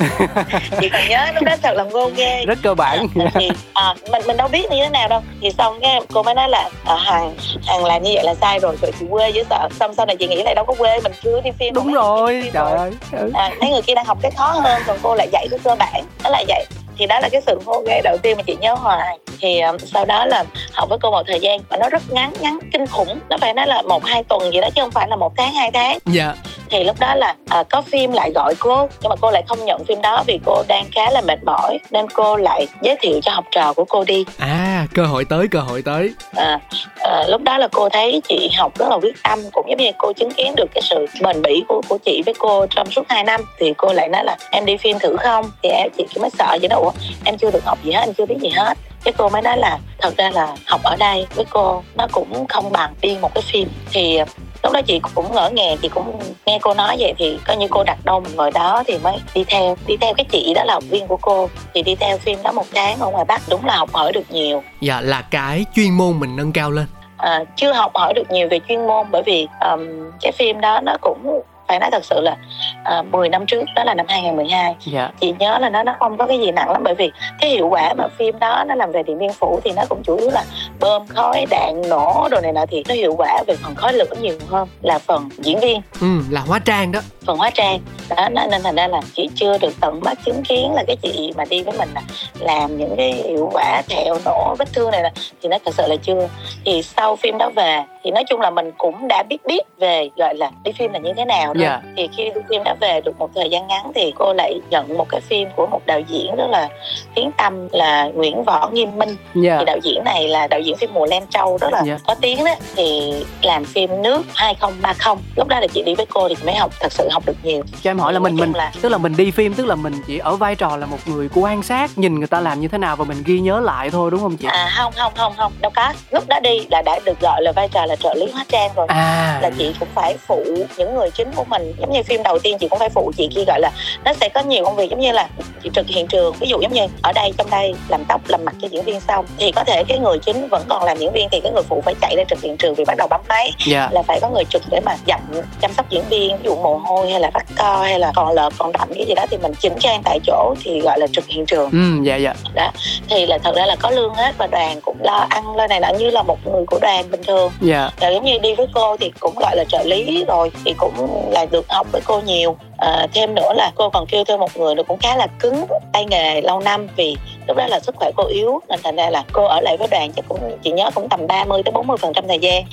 [0.81, 3.07] chị còn nhớ lúc đó thật là ngô ghê rất cơ bản.
[3.35, 5.23] Thì à, mình mình đâu biết như thế nào đâu.
[5.41, 7.35] Thì xong cái cô mới nói là à, hàng
[7.67, 9.69] hàng làm như vậy là sai rồi rồi chị quê với sợ.
[9.81, 12.51] Xong sau này chị nghĩ lại đâu có quê mình chưa đi phim đúng rồi
[12.53, 12.91] trời ơi
[13.35, 15.75] à, mấy người kia đang học cái khó hơn còn cô lại dạy cái cơ
[15.75, 16.05] bản.
[16.25, 16.65] Đó là vậy
[17.01, 19.19] thì đó là cái sự hô ghê đầu tiên mà chị nhớ hoài.
[19.41, 22.33] Thì um, sau đó là học với cô một thời gian và nó rất ngắn
[22.41, 23.19] ngắn kinh khủng.
[23.29, 25.55] Nó phải nói là một hai tuần gì đó chứ không phải là một tháng
[25.55, 25.99] hai tháng.
[26.07, 26.35] Dạ
[26.71, 29.65] thì lúc đó là à, có phim lại gọi cô nhưng mà cô lại không
[29.65, 33.21] nhận phim đó vì cô đang khá là mệt mỏi nên cô lại giới thiệu
[33.23, 34.25] cho học trò của cô đi.
[34.39, 36.11] À cơ hội tới cơ hội tới.
[36.37, 36.61] À,
[37.01, 39.91] à, lúc đó là cô thấy chị học rất là quyết tâm cũng giống như
[39.99, 43.03] cô chứng kiến được cái sự bền bỉ của của chị với cô trong suốt
[43.09, 43.41] 2 năm.
[43.59, 45.51] Thì cô lại nói là em đi phim thử không?
[45.63, 46.93] Thì em chị mới sợ vậy đó ủa
[47.25, 48.79] em chưa được học gì hết em chưa biết gì hết.
[49.05, 52.47] Cái cô mới nói là thật ra là học ở đây với cô nó cũng
[52.47, 53.69] không bằng đi một cái phim.
[53.93, 54.19] Thì
[54.63, 57.67] lúc đó chị cũng ngỡ ngàng chị cũng nghe cô nói vậy thì coi như
[57.71, 60.65] cô đặt đâu mình ngồi đó thì mới đi theo đi theo cái chị đó
[60.65, 61.49] là học viên của cô.
[61.75, 64.31] Thì đi theo phim đó một tháng ở ngoài bắc đúng là học hỏi được
[64.31, 64.63] nhiều.
[64.81, 66.87] Dạ là cái chuyên môn mình nâng cao lên.
[67.17, 69.81] À, chưa học hỏi được nhiều về chuyên môn bởi vì um,
[70.21, 71.41] cái phim đó nó cũng
[71.71, 72.37] phải nói thật sự là
[72.85, 75.11] à, 10 năm trước đó là năm 2012 dạ.
[75.21, 77.11] chị nhớ là nó nó không có cái gì nặng lắm bởi vì
[77.41, 80.03] cái hiệu quả mà phim đó nó làm về điện biên phủ thì nó cũng
[80.05, 80.45] chủ yếu là
[80.81, 84.05] bơm khói đạn nổ đồ này nọ thì nó hiệu quả về phần khói lửa
[84.21, 85.81] nhiều hơn là phần diễn viên.
[86.01, 87.81] Ừ là hóa trang đó phần hóa trang
[88.17, 91.33] đó nên thành ra là chị chưa được tận mắt chứng kiến là cái chị
[91.37, 92.03] mà đi với mình là
[92.39, 95.11] làm những cái hiệu quả thẹo nổ vết thương này là
[95.43, 96.29] thì nó thật sự là chưa
[96.65, 100.09] thì sau phim đó về thì nói chung là mình cũng đã biết biết về
[100.17, 101.81] gọi là đi phim là như thế nào rồi yeah.
[101.85, 101.93] Dạ.
[101.97, 104.99] thì khi đi phim đã về được một thời gian ngắn thì cô lại nhận
[104.99, 106.69] một cái phim của một đạo diễn rất là
[107.15, 109.19] tiếng tâm là Nguyễn Võ Nghiêm Minh yeah.
[109.35, 109.57] Dạ.
[109.59, 111.89] thì đạo diễn này là đạo diễn phim mùa Len Châu rất là yeah.
[111.89, 111.99] Dạ.
[112.07, 116.29] có tiếng đó thì làm phim nước 2030 lúc đó là chị đi với cô
[116.29, 118.73] thì mới học thật sự học được nhiều cho em hỏi là mình mình là...
[118.83, 121.29] tức là mình đi phim tức là mình chỉ ở vai trò là một người
[121.35, 124.11] quan sát nhìn người ta làm như thế nào và mình ghi nhớ lại thôi
[124.11, 127.01] đúng không chị à không không không không đâu có lúc đó đi là đã
[127.05, 129.39] được gọi là vai trò là trợ lý hóa trang rồi à.
[129.43, 130.45] là chị cũng phải phụ
[130.77, 133.29] những người chính của mình giống như phim đầu tiên chị cũng phải phụ chị
[133.35, 133.71] kia gọi là
[134.05, 135.29] nó sẽ có nhiều công việc giống như là
[135.63, 138.45] chị trực hiện trường ví dụ giống như ở đây trong đây làm tóc làm
[138.45, 141.13] mặt cho diễn viên xong thì có thể cái người chính vẫn còn làm diễn
[141.13, 143.21] viên thì cái người phụ phải chạy lên trực hiện trường vì bắt đầu bấm
[143.29, 143.67] máy yeah.
[143.67, 143.89] Dạ.
[143.93, 145.21] là phải có người trực để mà dặm
[145.61, 148.35] chăm sóc diễn viên ví dụ mồ hôi hay là bắt co hay là còn
[148.35, 151.07] lợt còn đậm cái gì đó thì mình chỉnh trang tại chỗ thì gọi là
[151.07, 151.71] trực hiện trường.
[151.71, 152.35] Ừ dạ dạ.
[152.55, 152.71] Đó
[153.09, 155.81] thì là thật ra là có lương hết và đoàn cũng lo ăn lên này
[155.81, 157.53] là như là một người của đoàn bình thường.
[157.61, 157.91] Dạ.
[158.01, 158.15] Yeah.
[158.15, 161.47] giống như đi với cô thì cũng gọi là trợ lý rồi thì cũng là
[161.51, 164.75] được học với cô nhiều à, thêm nữa là cô còn kêu thêm một người
[164.75, 167.17] nữa cũng khá là cứng tay nghề lâu năm vì
[167.49, 169.89] lúc đó là sức khỏe cô yếu nên thành ra là cô ở lại với
[169.91, 172.65] đoàn chắc cũng chị nhớ cũng tầm 30 tới 40 phần trăm thời gian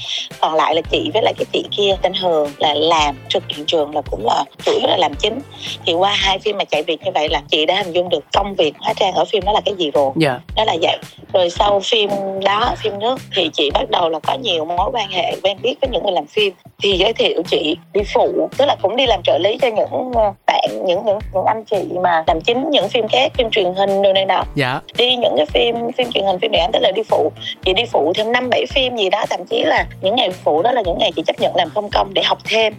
[0.41, 3.65] còn lại là chị với lại cái chị kia tên Hường là làm trực hiện
[3.65, 5.39] trường là cũng là chủ yếu là làm chính
[5.85, 8.23] thì qua hai phim mà chạy việc như vậy là chị đã hình dung được
[8.33, 10.15] công việc hóa trang ở phim đó là cái gì rồi yeah.
[10.25, 10.39] Dạ.
[10.55, 10.97] đó là vậy
[11.33, 12.09] rồi sau phim
[12.43, 15.75] đó phim nước thì chị bắt đầu là có nhiều mối quan hệ quen biết
[15.81, 19.05] với những người làm phim thì giới thiệu chị đi phụ tức là cũng đi
[19.07, 22.69] làm trợ lý cho những ờ, bạn những những những anh chị mà làm chính
[22.69, 24.43] những phim khác phim truyền hình đồ này nọ.
[24.55, 24.81] Dạ.
[24.97, 27.31] đi những cái phim phim truyền hình phim điện ảnh tức là đi phụ.
[27.65, 30.61] Chị đi phụ thêm năm bảy phim gì đó thậm chí là những ngày phụ
[30.61, 32.73] đó là những ngày chị chấp nhận làm không công để học thêm.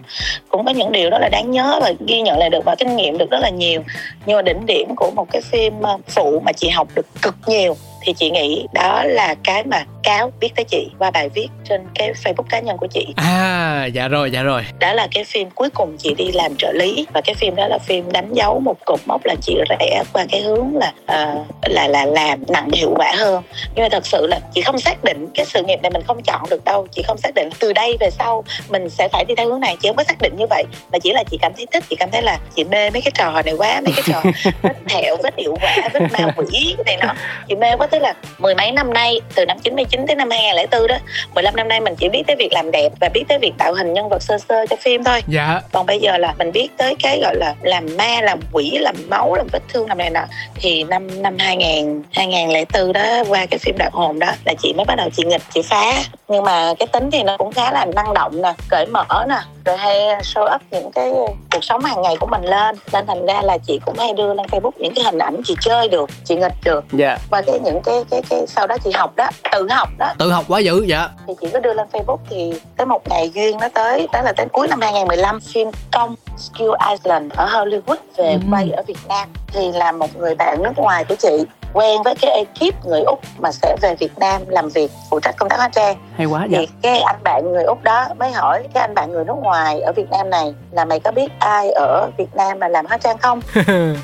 [0.49, 2.97] Cũng có những điều đó là đáng nhớ và ghi nhận lại được và kinh
[2.97, 3.83] nghiệm được rất là nhiều.
[4.27, 7.35] Nhưng mà đỉnh điểm của một cái phim ờ, phụ mà chị học được cực
[7.47, 11.49] nhiều thì chị nghĩ đó là cái mà cáo biết tới chị qua bài viết
[11.69, 13.07] trên cái facebook cá nhân của chị.
[13.17, 14.63] À dạ rồi dạ rồi.
[14.79, 17.07] Đó là cái phim cuối cùng chị đi làm trợ lý.
[17.15, 20.27] Và cái phim đó là phim đánh dấu một cột mốc là chị rẽ qua
[20.31, 23.43] cái hướng là uh, là là làm nặng hiệu quả hơn.
[23.75, 26.23] Nhưng mà thật sự là chị không xác định cái sự nghiệp này mình không
[26.23, 26.87] chọn được đâu.
[26.93, 29.77] Chị không xác định từ đây về sau mình sẽ phải đi theo hướng này.
[29.83, 30.65] Chị không có xác định như vậy.
[30.93, 31.85] Mà chỉ là chị cảm thấy thích.
[31.91, 34.23] Chị cảm thấy là chị mê mấy cái trò này quá mấy cái trò
[34.63, 37.15] vết thẹo vết hiệu quả vết ma quỷ này nó
[37.49, 40.87] chị mê quá tức là mười mấy năm nay từ năm 99 tới năm 2004
[40.87, 40.97] đó
[41.35, 43.75] 15 năm nay mình chỉ biết tới việc làm đẹp và biết tới việc tạo
[43.75, 45.23] hình nhân vật sơ sơ cho phim thôi.
[45.27, 45.61] Dạ.
[45.73, 48.97] Còn bây giờ là mình biết tới cái gọi là làm ma làm quỷ làm
[49.09, 50.25] máu làm vết thương làm này nọ.
[50.55, 54.85] Thì năm năm 2000 2004 đó qua cái phim đạo hồn đó là chị mới
[54.85, 55.93] bắt đầu chị nghịch chị phá.
[56.29, 59.39] Nhưng mà cái tính thì nó cũng khá là năng động nè cởi mở nè
[59.69, 61.13] rồi hay show up những cái
[61.53, 62.77] cuộc sống hàng ngày của mình lên.
[62.93, 65.55] Nên thành ra là chị cũng hay đưa lên facebook những cái hình ảnh chị
[65.61, 66.85] chơi được chị nghịch được.
[66.93, 67.19] Dạ.
[67.31, 70.13] Và cái những cái cái cái sau đó chị học đó tự học đó.
[70.19, 71.09] Tự học quá dữ dạ.
[71.27, 74.33] Thì chị cứ đưa lên Facebook thì tới một ngày duyên nó tới đó là
[74.37, 78.39] tới cuối năm 2015 phim công Skill Island ở Hollywood về Ừ.
[78.51, 79.29] quay ở Việt Nam.
[79.53, 83.21] Thì là một người bạn nước ngoài của chị quen với cái ekip người Úc
[83.39, 85.97] mà sẽ về Việt Nam làm việc phụ trách công tác hóa trang.
[86.17, 89.13] Hay quá dạ thì cái anh bạn người Úc đó mới hỏi cái anh bạn
[89.13, 92.59] người nước ngoài ở Việt Nam này là mày có biết ai ở Việt Nam
[92.59, 93.41] mà làm hóa trang không?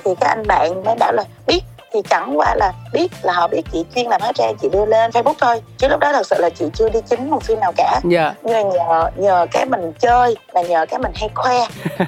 [0.05, 1.61] Thì cái anh bạn mới bảo là biết
[1.95, 4.87] thì chẳng qua là biết là họ biết chị chuyên làm hóa trang chị đưa
[4.87, 5.63] lên Facebook thôi.
[5.79, 8.01] Chứ lúc đó thật sự là chị chưa đi chính một phim nào cả.
[8.05, 8.35] Dạ.
[8.43, 11.67] Nhưng mà nhờ nhờ cái mình chơi là nhờ cái mình hay khoe.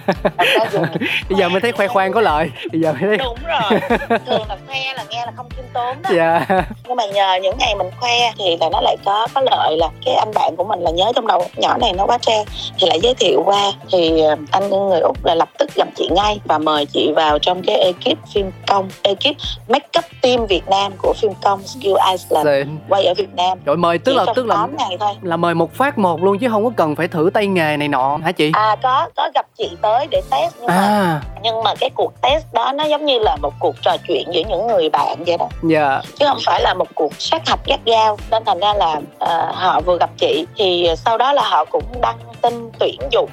[1.28, 2.50] Bây giờ mới thấy khoe khoang có lợi.
[2.72, 3.80] Bây giờ mới thấy đúng rồi.
[4.26, 6.10] Thường là khoe là nghe là không khiêm tốn đó.
[6.14, 6.46] Dạ.
[6.88, 9.88] Nhưng mà nhờ những ngày mình khoe thì là nó lại có có lợi là
[10.04, 12.44] cái anh bạn của mình là nhớ trong đầu nhỏ này nó quá trang.
[12.78, 13.72] Thì lại giới thiệu qua.
[13.92, 17.38] Thì ờ, anh người úc là lập tức gặp chị ngay và mời chị vào
[17.38, 18.88] trong cái ekip phim công.
[19.02, 19.36] Ekip
[19.76, 22.78] make up team Việt Nam của phim công Skill Iceland Xịn.
[22.88, 23.58] quay ở Việt Nam.
[23.64, 25.12] Rồi mời tức Chỉ là tức là 8 ngày thôi.
[25.22, 27.88] là mời một phát một luôn chứ không có cần phải thử tay nghề này
[27.88, 28.50] nọ hả chị?
[28.54, 31.20] À có có gặp chị tới để test nhưng mà à.
[31.42, 34.42] nhưng mà cái cuộc test đó nó giống như là một cuộc trò chuyện giữa
[34.48, 35.48] những người bạn vậy đó.
[35.62, 36.02] Dạ.
[36.18, 38.16] Chứ không phải là một cuộc sát hạch gắt gao.
[38.30, 41.84] Nên thành ra là ờ, họ vừa gặp chị thì sau đó là họ cũng
[42.00, 43.30] đăng tin tuyển dụng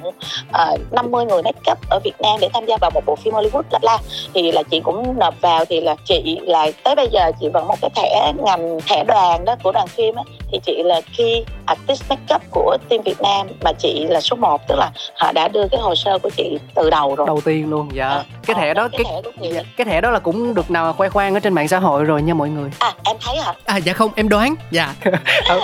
[0.72, 3.34] uh, 50 người make up ở Việt Nam để tham gia vào một bộ phim
[3.34, 3.98] Hollywood bla bla.
[4.34, 7.68] Thì là chị cũng nộp vào thì là chị là tới bây giờ chị vẫn
[7.68, 10.22] một cái thẻ ngành thẻ đoàn đó của đoàn phim á.
[10.52, 14.36] Thì chị là khi artist make up của team Việt Nam mà chị là số
[14.36, 17.26] 1 tức là họ đã đưa cái hồ sơ của chị từ đầu rồi.
[17.26, 18.08] Đầu tiên luôn dạ.
[18.08, 20.70] Ờ, cái thẻ ờ, đó cái cái thẻ dạ, cái thẻ đó là cũng được
[20.70, 22.70] nào khoe khoang ở trên mạng xã hội rồi nha mọi người.
[22.78, 23.54] À em thấy hả?
[23.64, 24.94] À dạ không em đoán Dạ.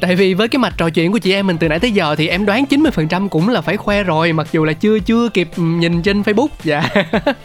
[0.00, 2.14] Tại vì với cái mạch trò chuyện của chị em mình từ nãy tới giờ
[2.18, 5.48] Thì em đoán 90% cũng là phải khoe rồi Mặc dù là chưa chưa kịp
[5.56, 6.82] nhìn trên Facebook Dạ.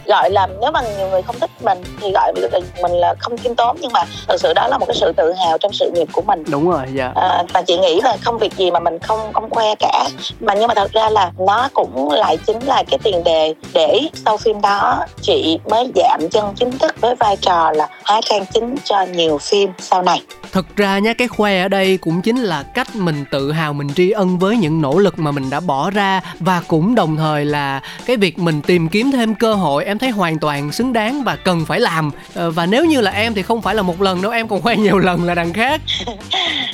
[0.06, 3.38] Gọi là nếu mà nhiều người không thích mình thì gọi mình mình là không
[3.38, 5.92] khiêm tốn nhưng mà thực sự đó là một cái sự tự hào trong sự
[5.94, 6.44] nghiệp của mình.
[6.48, 7.12] Đúng rồi dạ.
[7.16, 10.08] À, và chị nghĩ là không việc gì mà mình không không khoe cả.
[10.40, 14.00] Mà nhưng mà thật ra là nó cũng lại chính là cái tiền đề để
[14.26, 18.46] sau phim đó chị mới giảm chân chính thức với vai trò là hóa trang
[18.54, 20.22] chính cho nhiều phim sau này.
[20.52, 23.94] Thực ra nha cái khoe ở đây cũng chính là cách mình tự hào mình
[23.96, 26.22] tri ân với những nỗ lực mà mình đã bỏ ra.
[26.40, 30.10] Và cũng đồng thời là cái việc mình tìm kiếm thêm cơ hội em thấy
[30.10, 32.12] hoàn toàn xứng đáng và cần phải làm.
[32.36, 34.62] Ờ, và nếu như là em thì không phải là một lần đâu em còn
[34.62, 35.82] khoe nhiều lần là đằng khác.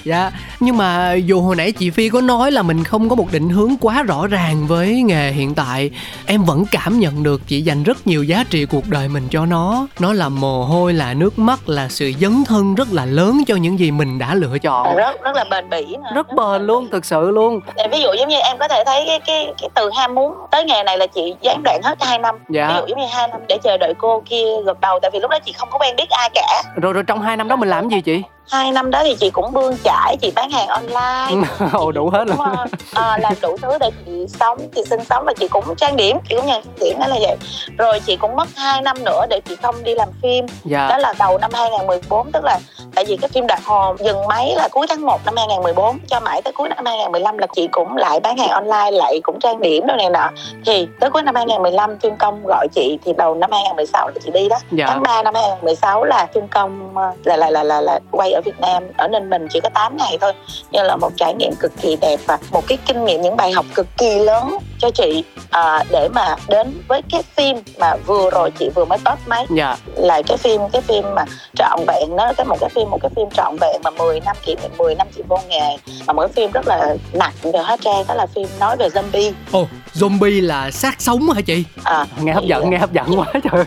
[0.03, 3.27] Dạ nhưng mà dù hồi nãy chị phi có nói là mình không có một
[3.31, 5.91] định hướng quá rõ ràng với nghề hiện tại
[6.25, 9.45] em vẫn cảm nhận được chị dành rất nhiều giá trị cuộc đời mình cho
[9.45, 9.87] nó.
[9.99, 13.55] Nó là mồ hôi là nước mắt là sự dấn thân rất là lớn cho
[13.55, 14.95] những gì mình đã lựa chọn.
[14.95, 16.09] Rất rất là bền bỉ nữa.
[16.15, 17.59] rất bền luôn thực sự luôn.
[17.91, 20.65] Ví dụ giống như em có thể thấy cái cái cái từ ham muốn tới
[20.65, 22.35] nghề này là chị gián đoạn hết 2 năm.
[22.49, 25.11] Ví dạ dụ giống như hai năm để chờ đợi cô kia gật đầu tại
[25.13, 26.63] vì lúc đó chị không có quen biết ai cả.
[26.81, 28.23] Rồi rồi trong hai năm đó mình làm gì chị?
[28.49, 31.47] Hai năm đó thì chị cũng bươn chải chị bán hàng online.
[31.73, 32.37] Ồ đủ hết luôn.
[32.37, 35.75] cũng, ờ, ờ, làm đủ thứ để chị sống chị sinh sống và chị cũng
[35.77, 37.37] trang điểm chị cũng nhận điểm đó là vậy.
[37.77, 40.45] Rồi chị cũng mất 2 năm nữa để chị không đi làm phim.
[40.47, 42.59] Đó dạ là đầu năm 2014 tức là
[42.95, 46.19] tại vì cái phim Đạt Hồn dừng máy là cuối tháng 1 năm 2014 cho
[46.19, 49.61] mãi tới cuối năm 2015 là chị cũng lại bán hàng online lại cũng trang
[49.61, 50.29] điểm đâu này nọ.
[50.65, 54.31] Thì tới cuối năm 2015 phim công gọi chị thì đầu năm 2016 là chị
[54.31, 54.57] đi đó.
[54.71, 54.85] Dạ.
[54.87, 58.41] Tháng 3 năm 2016 là phim công ờ, là là là là, là quay ở
[58.45, 60.33] Việt Nam ở Ninh Bình chỉ có 8 ngày thôi.
[60.71, 63.51] Nhưng là một trải nghiệm cực kỳ đẹp và một cái kinh nghiệm những bài
[63.51, 68.29] học cực kỳ lớn cho chị à, để mà đến với cái phim mà vừa
[68.29, 69.45] rồi chị vừa mới top máy.
[69.49, 69.77] Dạ.
[69.95, 73.11] Là cái phim cái phim mà trọn vẹn nó cái một cái phim một cái
[73.15, 75.77] phim trọn vẹn mà 10 năm kỷ niệm 10 năm chị vô nghề.
[76.07, 79.31] Mà mỗi phim rất là nặng về hóa trang đó là phim nói về zombie.
[79.51, 81.63] Ồ zombie là xác sống hả chị?
[81.83, 83.65] À, nghe hấp dẫn nghe hấp dẫn quá trời.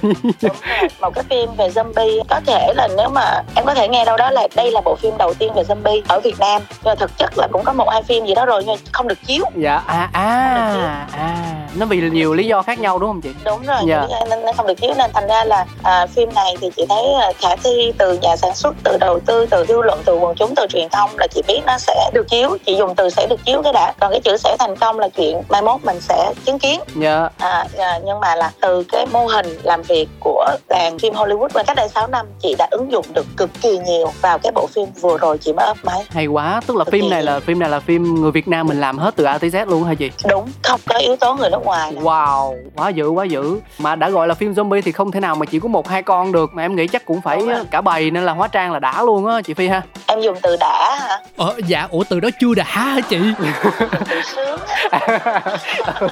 [1.00, 4.16] một cái phim về zombie có thể là nếu mà em có thể nghe đâu
[4.16, 6.62] đó là đây là bộ phim đầu tiên về zombie ở Việt Nam.
[6.70, 9.08] Nhưng mà thực chất là cũng có một hai phim gì đó rồi nhưng không
[9.08, 9.44] được chiếu.
[9.56, 13.30] Dạ à à à nó vì nhiều lý do khác nhau đúng không chị?
[13.44, 14.06] Đúng rồi dạ.
[14.30, 14.94] nên nó không được chiếu.
[14.98, 18.36] Nên thành ra là à, phim này thì chị thấy à, khả thi từ nhà
[18.36, 21.26] sản xuất từ đầu tư từ dư luận từ quần chúng từ truyền thông là
[21.34, 22.56] chị biết nó sẽ được chiếu.
[22.66, 23.92] Chị dùng từ sẽ được chiếu cái đã.
[24.00, 26.13] Còn cái chữ sẽ thành công là chuyện mai mốt mình sẽ
[26.44, 26.80] chứng kiến.
[26.94, 27.28] Dạ.
[27.38, 31.48] À, à, nhưng mà là từ cái mô hình làm việc của làng phim Hollywood
[31.52, 34.52] và cách đây 6 năm chị đã ứng dụng được cực kỳ nhiều vào cái
[34.54, 36.04] bộ phim vừa rồi chị mới ấp máy.
[36.10, 38.66] Hay quá tức là cực phim này là phim này là phim người Việt Nam
[38.66, 40.10] mình làm hết từ A tới Z luôn hả chị?
[40.28, 42.02] Đúng không có yếu tố người nước ngoài nào.
[42.02, 43.60] wow quá dữ quá dữ.
[43.78, 46.02] Mà đã gọi là phim zombie thì không thể nào mà chỉ có một hai
[46.02, 48.78] con được mà em nghĩ chắc cũng phải cả bầy nên là hóa trang là
[48.78, 49.82] đã luôn á chị Phi ha.
[50.06, 51.18] Em dùng từ đã hả?
[51.36, 53.18] Ờ dạ ủa từ đó chưa đã hả chị?
[54.08, 54.60] Từ sướng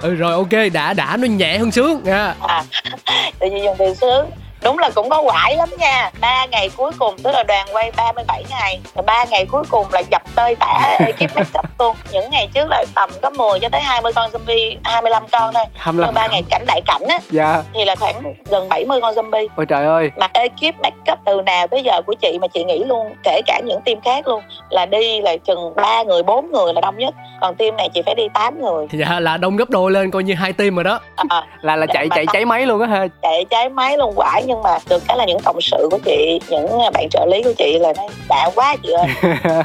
[0.00, 2.34] ừ rồi ok đã đã nó nhẹ hơn sướng à,
[3.40, 4.30] tự nhiên dùng từ sướng
[4.64, 6.10] đúng là cũng có quải lắm nha.
[6.20, 8.80] Ba ngày cuối cùng tức là đoàn quay 37 ngày.
[8.94, 11.96] Rồi ba ngày cuối cùng là dập tơi tả ekip make up luôn.
[12.12, 15.64] Những ngày trước là tầm có 10 cho tới 20 con zombie 25 con thôi.
[15.74, 17.62] 25 ba ngày cảnh đại cảnh á dạ.
[17.74, 19.48] thì là khoảng gần 70 con zombie.
[19.56, 20.10] Ôi trời ơi.
[20.16, 23.40] Mà ekip make up từ nào tới giờ của chị mà chị nghĩ luôn kể
[23.46, 26.98] cả những team khác luôn là đi là chừng ba người bốn người là đông
[26.98, 27.14] nhất.
[27.40, 28.86] Còn team này chị phải đi 8 người.
[28.92, 31.00] Dạ là đông gấp đôi lên coi như hai team rồi đó.
[31.28, 33.06] À, là là chạy chạy cháy máy luôn á ha.
[33.22, 36.40] Chạy cháy máy luôn quải nhưng mà được cái là những cộng sự của chị
[36.48, 39.06] những bạn trợ lý của chị là nó đã quá chị ơi.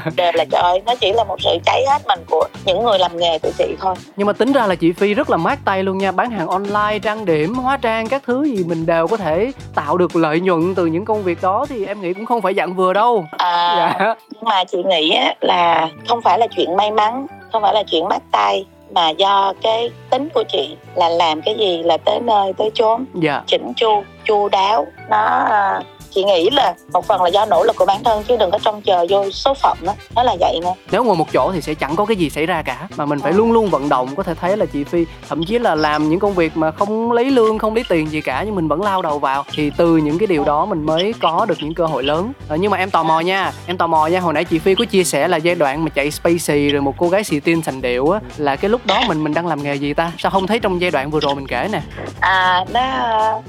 [0.16, 3.16] Đều là trời nó chỉ là một sự cháy hết mình của những người làm
[3.16, 3.94] nghề của chị thôi.
[4.16, 6.48] Nhưng mà tính ra là chị phi rất là mát tay luôn nha bán hàng
[6.48, 10.40] online trang điểm hóa trang các thứ gì mình đều có thể tạo được lợi
[10.40, 13.24] nhuận từ những công việc đó thì em nghĩ cũng không phải dạng vừa đâu.
[13.30, 14.14] À, dạ.
[14.30, 18.08] nhưng mà chị nghĩ là không phải là chuyện may mắn không phải là chuyện
[18.08, 22.52] mát tay mà do cái tính của chị là làm cái gì là tới nơi
[22.52, 23.42] tới chốn dạ.
[23.46, 27.76] chỉnh chu chu đáo nó à, chị nghĩ là một phần là do nỗ lực
[27.76, 30.60] của bản thân chứ đừng có trông chờ vô số phận đó nó là vậy
[30.62, 30.74] nè.
[30.90, 33.20] Nếu ngồi một chỗ thì sẽ chẳng có cái gì xảy ra cả mà mình
[33.20, 34.08] phải luôn luôn vận động.
[34.16, 37.12] Có thể thấy là chị phi thậm chí là làm những công việc mà không
[37.12, 39.44] lấy lương không lấy tiền gì cả nhưng mình vẫn lao đầu vào.
[39.54, 42.32] Thì từ những cái điều đó mình mới có được những cơ hội lớn.
[42.48, 44.20] À, nhưng mà em tò mò nha em tò mò nha.
[44.20, 46.94] Hồi nãy chị phi có chia sẻ là giai đoạn mà chạy spacey rồi một
[46.98, 49.62] cô gái xì tin sành điệu á là cái lúc đó mình mình đang làm
[49.62, 50.12] nghề gì ta?
[50.18, 51.80] Sao không thấy trong giai đoạn vừa rồi mình kể nè?
[52.20, 52.80] À nó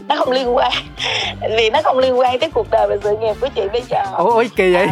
[0.08, 0.72] nó không liên quan.
[1.58, 4.04] Vì nó không liên quan tới cuộc đời và sự nghiệp của chị bây giờ.
[4.14, 4.88] Ôi kỳ vậy?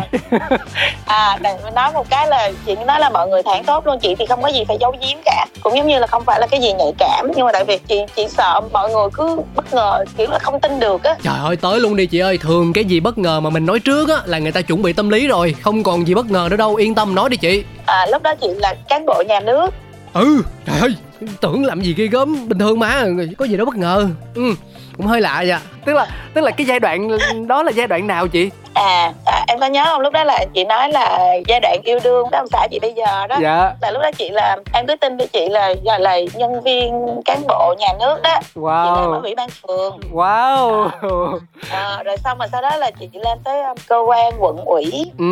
[1.06, 4.16] À, à nói một cái là chị nói là mọi người thản tốt luôn chị
[4.20, 5.46] thì không có gì phải giấu giếm cả.
[5.64, 7.78] Cũng giống như là không phải là cái gì nhạy cảm nhưng mà tại vì
[7.78, 11.16] chị chị sợ mọi người cứ bất ngờ kiểu là không tin được á.
[11.24, 12.38] Trời ơi tới luôn đi chị ơi.
[12.38, 14.94] Thường cái gì bất ngờ mà mình nói trước á là người ta chuẩn bị
[14.94, 16.76] tâm lý rồi không còn gì bất ngờ nữa đâu.
[16.76, 17.64] Yên tâm nói đi chị.
[17.86, 19.74] À lúc đó chị là cán bộ nhà nước.
[20.14, 20.96] Ừ trời ơi
[21.42, 23.06] tưởng làm gì ghê gớm bình thường mà
[23.38, 24.08] có gì đó bất ngờ.
[24.36, 24.54] Ừ
[24.98, 27.10] cũng hơi lạ vậy tức là tức là cái giai đoạn
[27.48, 28.50] đó là giai đoạn nào chị?
[28.78, 30.02] À, à em có nhớ không?
[30.02, 32.94] Lúc đó là chị nói là giai đoạn yêu đương đó ông xã chị bây
[32.94, 33.38] giờ đó.
[33.42, 33.72] Dạ.
[33.82, 37.22] Là lúc đó chị là em cứ tin với chị là là, là nhân viên
[37.26, 38.40] cán bộ nhà nước đó.
[38.56, 38.86] Wow.
[38.86, 40.00] chị làm ở ủy ban phường.
[40.14, 40.90] Wow.
[41.70, 44.58] À, à, rồi xong rồi sau đó là chị lên tới um, cơ quan quận
[44.66, 45.12] ủy.
[45.18, 45.26] Ừ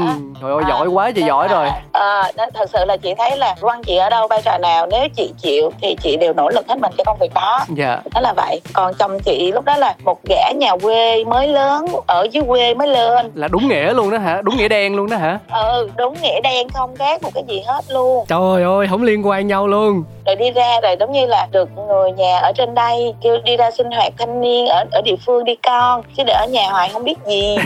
[0.00, 1.68] à, trời ơi giỏi quá chị giỏi rồi.
[1.92, 4.86] à, đó, thật sự là chị thấy là quan chị ở đâu vai trò nào
[4.90, 7.60] nếu chị chịu thì chị đều nỗ lực hết mình cho công việc đó.
[7.68, 8.00] Dạ.
[8.14, 8.60] Đó là vậy.
[8.72, 12.74] Còn chồng chị lúc đó là một gã nhà quê mới lớn ở dưới quê
[12.74, 13.30] mới lên.
[13.34, 14.40] Là đúng nghĩa luôn đó hả?
[14.42, 15.38] Đúng nghĩa đen luôn đó hả?
[15.52, 18.24] Ừ đúng nghĩa đen không khác một cái gì hết luôn.
[18.28, 20.04] Trời ơi không liên quan nhau luôn.
[20.26, 23.56] Rồi đi ra rồi giống như là được người nhà ở trên đây kêu đi
[23.56, 26.70] ra sinh hoạt thanh niên ở ở địa phương đi con chứ để ở nhà
[26.70, 27.56] hoài không biết gì.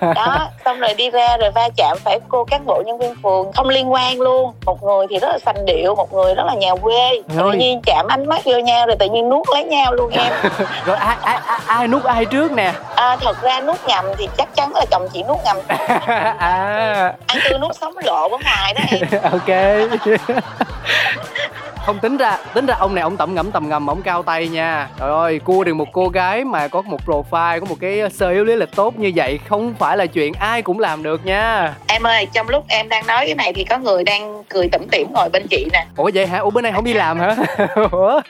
[0.14, 3.52] Đó xong rồi đi ra rồi va chạm phải cô cán bộ nhân viên phường.
[3.52, 4.52] Không liên quan luôn.
[4.66, 7.22] Một người thì rất là sành điệu một người rất là nhà quê.
[7.38, 10.32] Tự nhiên chạm ánh mắt vô nhau rồi tự nhiên nuốt lấy nhau luôn em.
[10.86, 12.72] Rồi ai ai ai, ai nuốt ai trước nè?
[12.94, 15.56] À, thật ra nuốt nhầm thì chắc chắn là chồng chị nuốt nhầm
[16.38, 17.12] à.
[17.26, 19.22] Ăn tư nuốt sống lộ ở ngoài đó em.
[19.32, 19.50] Ok.
[21.86, 24.48] Không tính ra tính ra ông này ông tẩm ngẫm tầm ngầm ông cao tay
[24.48, 24.88] nha.
[24.98, 28.30] Trời ơi cua được một cô gái mà có một profile có một cái sơ
[28.30, 31.74] yếu lý lịch tốt như vậy không phải là chuyện ai cũng làm được nha.
[31.86, 34.82] Em ơi trong lúc em đang nói cái này thì có người đang cười tủm
[34.90, 35.86] tỉm ngồi bên chị nè.
[35.96, 36.38] Ủa vậy hả?
[36.38, 37.36] Ủa bữa nay không đi làm hả?
[37.90, 38.20] Ủa?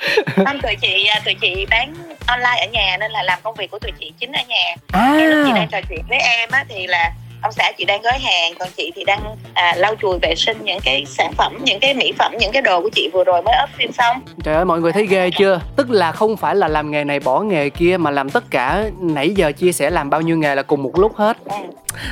[0.47, 1.95] Không tụi chị à, tụi chị bán
[2.27, 4.75] online ở nhà nên là làm công việc của tụi chị chính ở nhà.
[4.93, 5.16] À.
[5.21, 8.18] lúc chị đang trò chuyện với em á thì là ông xã chị đang gói
[8.18, 9.20] hàng còn chị thì đang
[9.55, 12.62] à, lau chùi vệ sinh những cái sản phẩm những cái mỹ phẩm những cái
[12.62, 14.20] đồ của chị vừa rồi mới up phim xong.
[14.44, 15.61] Trời ơi mọi người thấy ghê chưa?
[15.77, 18.85] Tức là không phải là làm nghề này bỏ nghề kia mà làm tất cả
[19.01, 21.37] nãy giờ chia sẻ làm bao nhiêu nghề là cùng một lúc hết.
[21.44, 21.57] Ừ.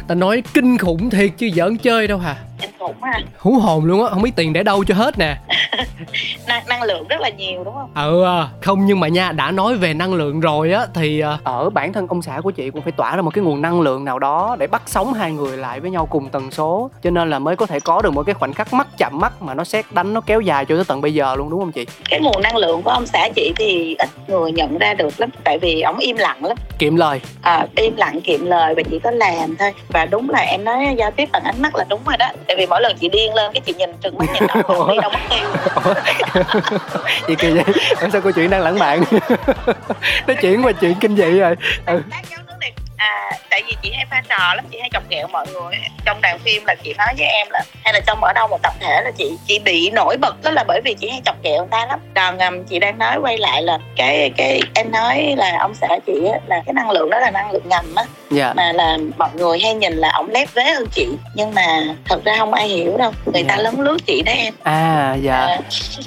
[0.09, 3.21] ta nói kinh khủng thiệt chứ giỡn chơi đâu hả kinh khủng à.
[3.39, 5.37] Hú hồn luôn á không biết tiền để đâu cho hết nè.
[6.49, 7.91] Năng, năng lượng rất là nhiều đúng không?
[7.95, 11.39] Ừ à, không nhưng mà nha đã nói về năng lượng rồi á thì à,
[11.45, 13.81] ở bản thân ông xã của chị cũng phải tỏa ra một cái nguồn năng
[13.81, 16.91] lượng nào đó để bắt sống hai người lại với nhau cùng tần số.
[17.03, 19.43] Cho nên là mới có thể có được một cái khoảnh khắc mắt chạm mắt
[19.43, 21.73] mà nó xét đánh nó kéo dài cho tới tận bây giờ luôn đúng không
[21.73, 21.87] chị?
[22.11, 25.31] Cái nguồn năng lượng của ông xã chị thì ít người nhận ra được lắm
[25.45, 26.57] tại vì ổng im lặng lắm.
[26.79, 27.21] Kiệm lời.
[27.43, 29.73] À, im lặng kiệm lời và chỉ có làm thôi.
[29.89, 32.57] Và đúng là em nói giao tiếp bằng ánh mắt là đúng rồi đó tại
[32.57, 35.11] vì mỗi lần chị điên lên cái chị nhìn trừng mắt nhìn ổng đi đâu
[35.11, 35.95] mất tiêu.
[37.27, 37.65] Chị kỳ vậy
[38.01, 39.03] em sao câu chuyện đang lãng mạn?
[40.27, 41.57] Nó chuyển qua chuyện kinh dị rồi.
[41.87, 42.03] Ừ.
[42.99, 45.75] à tại vì chị hay pha trò lắm chị hay chọc ghẹo mọi người.
[46.05, 48.59] Trong đoàn phim là chị nói với em là hay là trong ở đâu một
[48.63, 51.43] tập thể là chị chị bị nổi bật đó là bởi vì chị hay chọc
[51.43, 52.01] ghẹo người ta lắm.
[52.15, 55.89] Còn um, chị đang nói quay lại là cái cái em nói là ông xã
[56.07, 58.05] chị á, là cái năng lượng đó là năng lượng ngầm á.
[58.37, 58.57] Yeah.
[58.57, 61.07] mà là mọi người hay nhìn là ổng lép vế hơn chị.
[61.35, 63.49] Nhưng mà thật ra không ai hiểu đâu người yeah.
[63.49, 64.55] ta lấn lướt chị đó em.
[64.63, 65.37] À dạ.
[65.37, 65.59] À.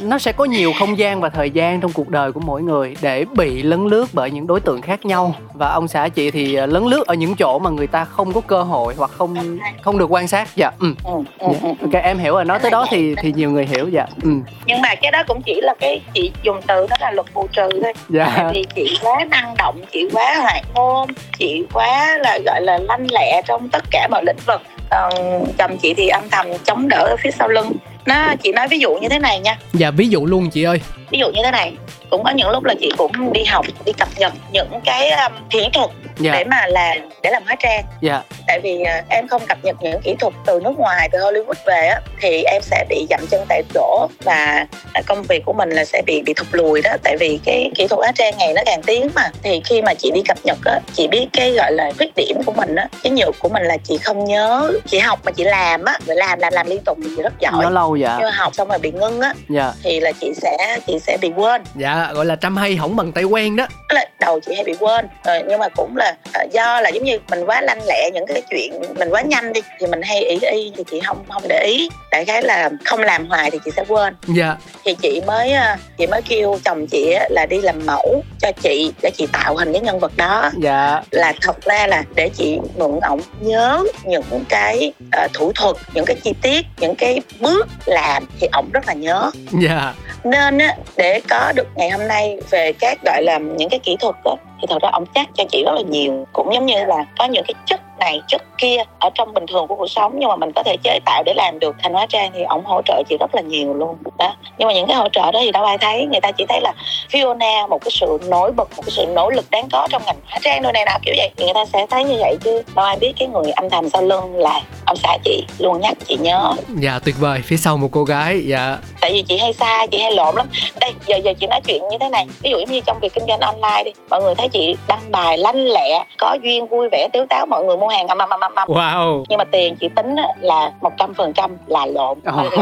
[0.02, 2.96] nó sẽ có nhiều không gian và thời gian trong cuộc đời của mỗi người
[3.02, 5.36] để bị lấn lướt bởi những đối tượng khác nhau.
[5.54, 8.34] Và ông xã chị thì à, lấn lướt ở những chỗ mà người ta không
[8.34, 10.94] có cơ hội hoặc không không được quan sát dạ ừ.
[11.04, 11.70] Ừ, ừ, dạ.
[11.82, 14.30] ok em hiểu rồi nói tới đó thì thì nhiều người hiểu dạ ừ.
[14.66, 17.48] nhưng mà cái đó cũng chỉ là cái chị dùng từ đó là luật bù
[17.52, 18.34] trừ thôi dạ.
[18.36, 22.78] tại vì chị quá năng động chị quá hoạt ngôn chị quá là gọi là
[22.78, 25.14] lanh lẹ trong tất cả mọi lĩnh vực còn
[25.58, 27.72] chồng chị thì âm thầm chống đỡ ở phía sau lưng
[28.06, 30.82] nó chị nói ví dụ như thế này nha dạ ví dụ luôn chị ơi
[31.12, 31.74] ví dụ như thế này
[32.10, 35.32] cũng có những lúc là chị cũng đi học đi cập nhật những cái um,
[35.50, 36.20] kỹ thuật yeah.
[36.20, 36.32] Dạ.
[36.32, 37.86] để mà làm để làm hóa trang yeah.
[38.02, 38.22] Dạ.
[38.48, 41.54] tại vì uh, em không cập nhật những kỹ thuật từ nước ngoài từ Hollywood
[41.66, 44.66] về á thì em sẽ bị dậm chân tại chỗ và
[45.08, 47.88] công việc của mình là sẽ bị bị thụt lùi đó tại vì cái kỹ
[47.88, 50.58] thuật hóa trang ngày nó càng tiến mà thì khi mà chị đi cập nhật
[50.66, 53.64] á chị biết cái gọi là khuyết điểm của mình á cái nhược của mình
[53.64, 56.82] là chị không nhớ chị học mà chị làm á rồi làm làm làm liên
[56.86, 59.34] tục thì chị rất giỏi nhớ lâu dạ nhưng học xong rồi bị ngưng á
[59.50, 59.74] dạ.
[59.84, 61.64] thì là chị sẽ chị sẽ bị quên.
[61.76, 63.68] Dạ gọi là trăm hay hỏng bằng tay quen đó.
[63.90, 65.08] Là đầu chị hay bị quên.
[65.26, 68.26] Rồi nhưng mà cũng là uh, do là giống như mình quá lanh lẹ những
[68.28, 71.44] cái chuyện mình quá nhanh đi thì mình hay ý y thì chị không không
[71.50, 71.90] để ý.
[72.12, 74.16] Đại khái là không làm hoài thì chị sẽ quên.
[74.28, 74.56] Dạ.
[74.86, 78.94] Thì chị mới uh, chị mới kêu chồng chị là đi làm mẫu cho chị
[79.02, 80.52] để chị tạo hình cái nhân vật đó.
[80.62, 81.02] Dạ.
[81.12, 84.94] Là thật ra là để chị mượn ổng nhớ những cái
[85.26, 88.94] uh, thủ thuật những cái chi tiết những cái bước làm thì ổng rất là
[88.94, 89.32] nhớ.
[89.62, 89.94] Dạ.
[90.24, 93.98] Nên á để có được ngày hôm nay về các gọi là những cái kỹ
[94.00, 96.28] thuật đó, thì thật ra ổng chắc cho chị rất là nhiều.
[96.34, 99.68] Cũng giống như là có những cái chất này chất kia ở trong bình thường
[99.68, 101.76] của cuộc sống nhưng mà mình có thể chế tạo để làm được.
[101.84, 103.98] Thành hóa trang thì ổng hỗ trợ chị rất là nhiều luôn.
[104.18, 104.36] Đó.
[104.58, 106.06] Nhưng mà những cái hỗ trợ đó thì đâu ai thấy.
[106.12, 106.74] Người ta chỉ thấy là
[107.12, 110.16] Fiona một cái sự nổi bật một cái sự nỗ lực đáng có trong ngành
[110.30, 111.30] hóa trang nơi này nào kiểu vậy.
[111.38, 113.90] Thì người ta sẽ thấy như vậy chứ đâu ai biết cái người âm thầm
[113.90, 115.44] sau lưng là ông xã chị.
[115.60, 116.54] Luôn nhắc chị nhớ.
[116.80, 117.40] Dạ tuyệt vời.
[117.46, 118.78] Phía sau một cô gái dạ.
[119.02, 120.48] Tại vì chị hay sai chị hay lộn lắm.
[120.80, 122.28] Đây giờ giờ chị nói chuyện như thế này.
[122.44, 125.38] Ví dụ như trong việc kinh doanh online đi mọi người thấy chị đăng bài
[125.38, 128.40] lanh lẹ có duyên vui vẻ tiếu táo mọi người mua hàng âm âm âm
[128.40, 129.24] âm wow.
[129.30, 132.54] Nhưng mà tiền chị tính là một trăm phần trăm là lộn oh.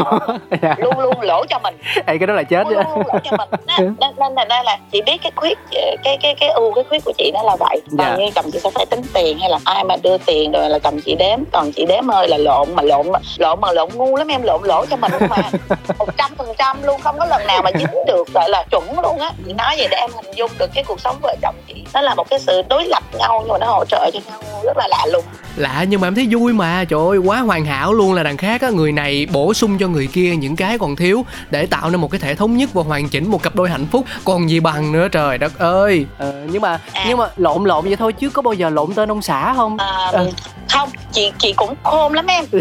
[0.78, 1.74] luôn luôn lỗ cho mình.
[2.06, 3.48] Ê, cái đó là chết luôn, luôn lỗ cho mình
[3.78, 5.58] nên, nên, nên, nên là chị biết cái khuyết
[6.02, 7.80] cái cái cái ưu cái khuyết của chị nó là vậy.
[7.90, 8.18] Còn yeah.
[8.18, 8.24] Dạ.
[8.24, 10.78] như chồng chị sẽ phải tính tiền hay là ai mà đưa tiền rồi là
[10.78, 11.38] chồng chị đếm.
[11.52, 13.06] Còn chị đếm ơi là lộn mà lộn
[13.38, 15.50] lộn mà lộn ngu lắm em lộn lỗ cho mình mà
[15.98, 19.00] một trăm phần trăm luôn không có lần nào mà dính được gọi là chuẩn
[19.02, 19.32] luôn á.
[19.46, 22.00] Chị nói vậy để em hình dung được cái cuộc sống vợ chồng chị nó
[22.00, 24.76] là một cái sự đối lập nhau nhưng mà nó hỗ trợ cho nhau rất
[24.76, 25.24] là lạ lùng.
[25.56, 26.84] Lạ nhưng mà em thấy vui mà.
[26.84, 28.70] Trời ơi quá hoàn hảo luôn là đằng khác á.
[28.70, 32.10] Người này bổ sung cho người kia những cái còn thiếu để tạo nên một
[32.10, 34.04] cái thể thống nhất và hoàn chỉnh một cặp đôi hạnh phúc.
[34.24, 36.06] Còn gì bằng nữa trời đất ơi.
[36.18, 37.04] Ờ, nhưng mà à.
[37.08, 39.76] nhưng mà lộn lộn vậy thôi chứ có bao giờ lộn tên ông xã không?
[39.78, 40.24] À, à.
[40.68, 42.44] không chị chị cũng khôn lắm em.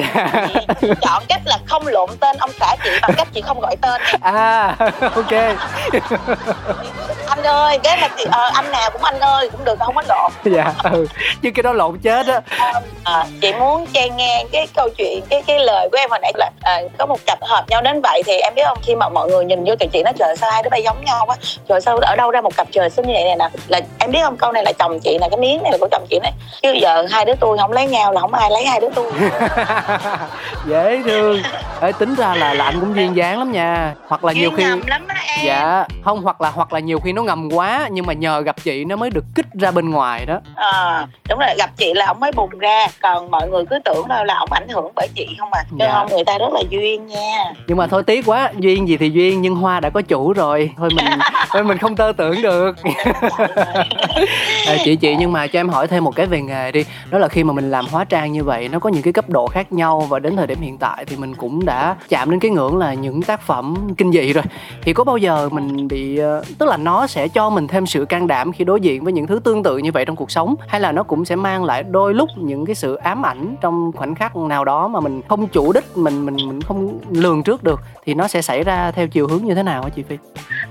[0.82, 3.76] Chị chọn cách là không lộn tên ông xã chị bằng cách chị không gọi
[3.82, 4.02] tên.
[4.22, 5.34] À ok
[7.30, 10.04] anh ơi cái là chị ờ, anh nào cũng anh ơi cũng được không có
[10.08, 10.32] lộn.
[10.56, 11.06] Dạ ừ
[11.42, 12.42] chứ cái đó lộn chết á.
[13.04, 16.32] À, chị muốn chen nghe cái câu chuyện cái cái lời của em hồi nãy
[16.36, 19.10] là à, có một cặp hợp nhau đến vậy thì em biết không khi mà
[19.10, 21.36] mọi người nhìn vô tụi chị nói trời sao hai đứa bay giống nhau quá
[21.70, 23.50] trời sao ở đâu ra một cặp trời xinh như vậy này nè.
[23.68, 25.88] Là em biết không câu này là chồng chị này cái miếng này là của
[25.92, 28.66] chồng chị này chứ giờ hai đứa tôi không lấy nhau là không ai lấy
[28.66, 29.12] hai đứa tôi.
[30.68, 31.42] Dễ thương.
[31.82, 33.94] Ê, tính ra là là anh cũng duyên dáng lắm nha.
[34.08, 35.46] Hoặc là nhiều khi lắm đó em.
[35.46, 38.56] dạ không hoặc là hoặc là nhiều khi nó ngầm quá nhưng mà nhờ gặp
[38.64, 40.40] chị nó mới được kích ra bên ngoài đó.
[40.56, 44.08] À, đúng rồi gặp chị là ông mới bùng ra còn mọi người cứ tưởng
[44.08, 45.64] đâu là ông ảnh hưởng bởi chị không à.
[45.70, 45.92] Chứ dạ.
[45.94, 47.54] không người ta rất là duyên nha.
[47.68, 50.72] Nhưng mà thôi tiếc quá duyên gì thì duyên nhưng hoa đã có chủ rồi.
[50.78, 51.06] Thôi mình
[51.50, 52.76] thôi mình không tơ tưởng được.
[54.68, 56.86] À, chị chị nhưng mà cho em hỏi thêm một cái về nghề đi.
[57.10, 59.30] Đó là khi mà mình làm hóa trang như vậy nó có những cái cấp
[59.30, 62.40] độ khác nhau và đến thời điểm hiện tại thì mình cũng đã chạm đến
[62.40, 64.44] cái ngưỡng là những tác phẩm kinh dị rồi.
[64.82, 68.06] Thì có bao giờ mình bị ờ, tức là nó sẽ cho mình thêm sự
[68.06, 70.56] can đảm khi đối diện với những thứ tương tự như vậy trong cuộc sống
[70.68, 73.92] hay là nó cũng sẽ mang lại đôi lúc những cái sự ám ảnh trong
[73.96, 77.64] khoảnh khắc nào đó mà mình không chủ đích, mình mình mình không lường trước
[77.64, 80.18] được thì nó sẽ xảy ra theo chiều hướng như thế nào hả chị Phi?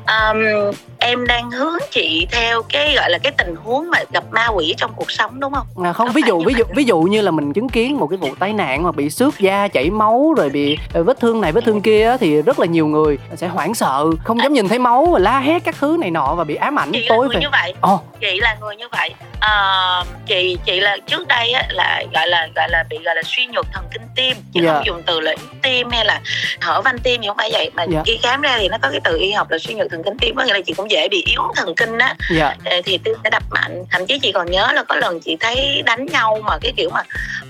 [0.08, 4.46] Um, em đang hướng chị theo cái gọi là cái tình huống mà gặp ma
[4.46, 5.66] quỷ trong cuộc sống đúng không?
[5.84, 8.06] À, không, không ví dụ ví dụ ví dụ như là mình chứng kiến một
[8.06, 11.40] cái vụ tai nạn hoặc bị xước da chảy máu rồi bị ờ, vết thương
[11.40, 14.68] này vết thương kia thì rất là nhiều người sẽ hoảng sợ không dám nhìn
[14.68, 17.28] thấy máu và la hét các thứ này nọ và bị ám ảnh chị tối
[17.28, 18.00] là người như vậy oh.
[18.20, 22.48] chị là người như vậy à, chị chị là trước đây á, là gọi là
[22.54, 24.74] gọi là bị gọi là suy nhược thần kinh tim chứ yeah.
[24.74, 26.20] không dùng từ là tim hay là
[26.60, 28.06] thở van tim thì không phải vậy mà yeah.
[28.06, 30.16] khi khám ra thì nó có cái từ y học là suy nhược thần kinh
[30.18, 32.58] tim có nghĩa là chị cũng dễ bị yếu thần kinh á yeah.
[32.84, 35.82] thì tim sẽ đập mạnh thậm chí chị còn nhớ là có lần chị thấy
[35.86, 37.02] đánh nhau mà cái kiểu mà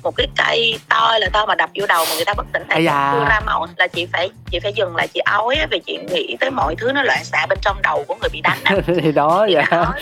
[0.03, 2.63] một cái cây to là to mà đập vô đầu mà người ta bất tỉnh
[2.69, 5.81] này đưa ra máu là chị phải chị phải dừng lại chị ói á vì
[5.87, 8.59] chị nghĩ tới mọi thứ nó loạn xạ bên trong đầu của người bị đánh
[8.65, 9.87] á thì đó vậy rồi.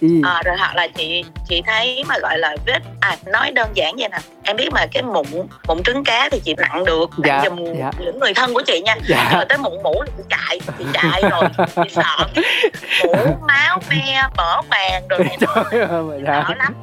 [0.00, 0.08] Ừ.
[0.24, 3.96] À, rồi hoặc là chị chị thấy mà gọi là vết à nói đơn giản
[3.98, 5.26] vậy nè em biết mà cái mụn
[5.68, 7.90] mụn trứng cá thì chị nặng được dạ, dùm dạ.
[7.98, 9.30] những người thân của chị nha dạ.
[9.34, 11.42] rồi tới mụn mũ thì chị chạy chị chạy rồi
[11.76, 12.26] chị sợ.
[13.04, 15.64] Mũ máu me mở màng rồi này nọ
[16.48, 16.74] sợ lắm.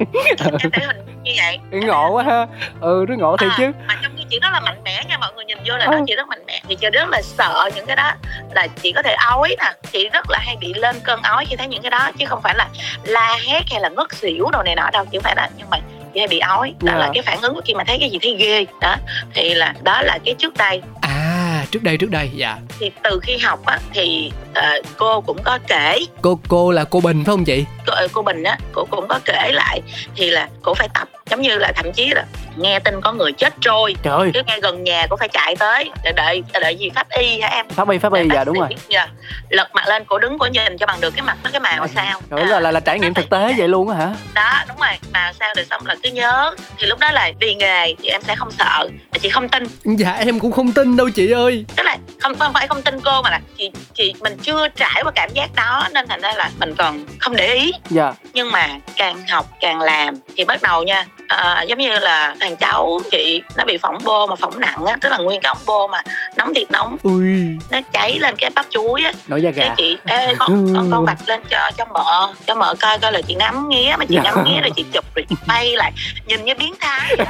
[0.74, 1.60] thấy hình như vậy.
[1.72, 2.47] Ngộ quá ha.
[2.82, 3.72] Ừ nó ngộ thiệt à, chứ.
[3.88, 5.97] mà trong khi chị rất là mạnh mẽ nha mọi người nhìn vô là ừ.
[6.08, 6.62] chị rất mạnh mẽ.
[6.68, 8.12] Thì chị rất là sợ những cái đó.
[8.51, 9.72] Là chị có thể ói nè.
[9.91, 12.12] Chị rất là hay bị lên cơn ói khi thấy những cái đó.
[12.18, 12.68] Chứ không phải là
[13.03, 15.05] la hét hay là ngất xỉu đồ này nọ đâu.
[15.12, 15.78] Chứ phải là nhưng mà
[16.14, 16.74] chị hay bị ói.
[16.82, 16.99] Đó yeah.
[16.99, 17.12] là dạ.
[17.14, 18.66] cái phản ứng khi mà thấy cái gì thấy ghê.
[18.82, 18.95] Đó.
[19.34, 20.82] Thì là đó là cái trước đây.
[21.01, 21.26] À
[21.72, 22.30] trước đây trước đây.
[22.34, 22.57] Dạ.
[22.80, 25.99] Thì từ khi học á thì uh, cô cũng có kể.
[26.22, 27.65] Cô cô là cô bình phải không chị?
[27.86, 29.82] Cô, ờ, cô bình á cô cũng có kể lại
[30.15, 32.25] thì là cô phải tập giống như là thậm chí là
[32.57, 35.89] nghe tin có người chết trôi trời cứ ngay gần nhà cũng phải chạy tới
[36.03, 37.69] để đợi đợi gì pháp y hả em?
[37.69, 38.69] Pháp y pháp y dạ đúng rồi.
[38.89, 39.07] dạ.
[39.49, 41.88] lật mặt lên cổ đứng cổ nhìn cho bằng được cái mặt nó cái màu
[41.88, 42.21] sao.
[42.30, 44.15] rồi à, là, là là trải nghiệm thực tế vậy luôn á hả?
[44.34, 44.89] Đó đúng rồi.
[45.13, 46.55] Màu sao rồi xong là cứ nhớ.
[46.78, 48.89] Thì lúc đó là vì nghề thì em sẽ không sợ.
[49.21, 49.63] Chị không tin.
[49.84, 51.65] Dạ em cũng không tin đâu chị ơi.
[51.75, 55.01] Tức là không không phải không tin cô mà là chị chị mình chưa trải
[55.03, 57.71] qua cảm giác đó nên thành ra là mình còn không để ý.
[57.89, 58.13] Dạ.
[58.34, 62.55] Nhưng mà càng học càng làm thì bắt đầu nha à, giống như là thằng
[62.55, 65.65] cháu chị nó bị phỏng bô mà phỏng nặng á tức là nguyên cái ống
[65.65, 66.01] bô mà
[66.36, 66.97] nóng thiệt nóng.
[67.03, 67.57] Ui.
[67.71, 69.11] nó cháy lên cái bắp chuối á.
[69.28, 69.73] Nổi da gà.
[69.78, 73.21] Chị ê con con con vạch lên cho cho mợ cho mợ coi coi là
[73.21, 74.21] chị ngắm nghía mà chị dạ.
[74.23, 75.91] ngắm nghía rồi chị chụp rồi chị bay lại
[76.25, 77.15] nhìn như biến thái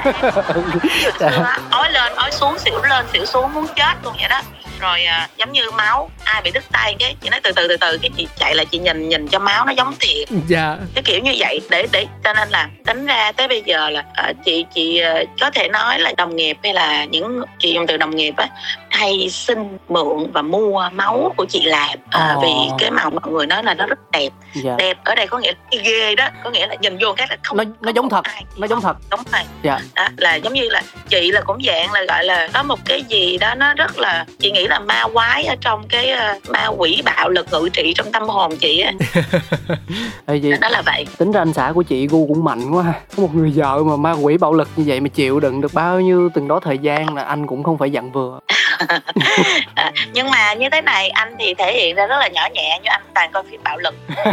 [1.19, 1.59] dạ.
[1.69, 4.41] ói lên ói xuống xỉu lên xỉu xuống muốn chết luôn vậy đó.
[4.79, 7.77] Rồi à, giống như máu ai bị đứt tay cái chị nói từ từ từ
[7.77, 10.29] từ cái chị chạy lại chị nhìn nhìn cho máu nó giống thiệt.
[10.47, 10.77] Dạ.
[10.95, 14.03] Cái kiểu như vậy để để cho nên là tính ra tới bây giờ là
[14.13, 17.87] à, chị chị à, có thể nói là đồng nghiệp hay là những chị dùng
[17.87, 18.47] từ đồng nghiệp á
[18.89, 22.43] hay xin mượn và mua máu của chị làm à, oh.
[22.43, 24.75] vì cái màu mọi người nói là nó rất đẹp dạ.
[24.77, 27.37] đẹp ở đây có nghĩa là ghê đó có nghĩa là nhìn vô cái là
[27.43, 28.43] không nó nó giống thật ai.
[28.57, 29.79] nó giống thật đúng rồi dạ.
[29.95, 33.03] đó, là giống như là chị là cũng dạng là gọi là có một cái
[33.03, 36.67] gì đó nó rất là chị nghĩ là ma quái ở trong cái uh, ma
[36.67, 38.91] quỷ bạo lực ngự trị trong tâm hồn chị á
[40.61, 43.35] đó là vậy tính ra anh xã của chị gu cũng mạnh quá có một
[43.35, 46.29] người vợ mà ma quỷ bạo lực như vậy mà chịu đựng được bao nhiêu
[46.33, 48.39] từng đó thời gian là anh cũng không phải dặn vừa.
[49.75, 52.79] À, nhưng mà như thế này anh thì thể hiện ra rất là nhỏ nhẹ
[52.83, 53.95] như anh toàn coi phim bạo lực.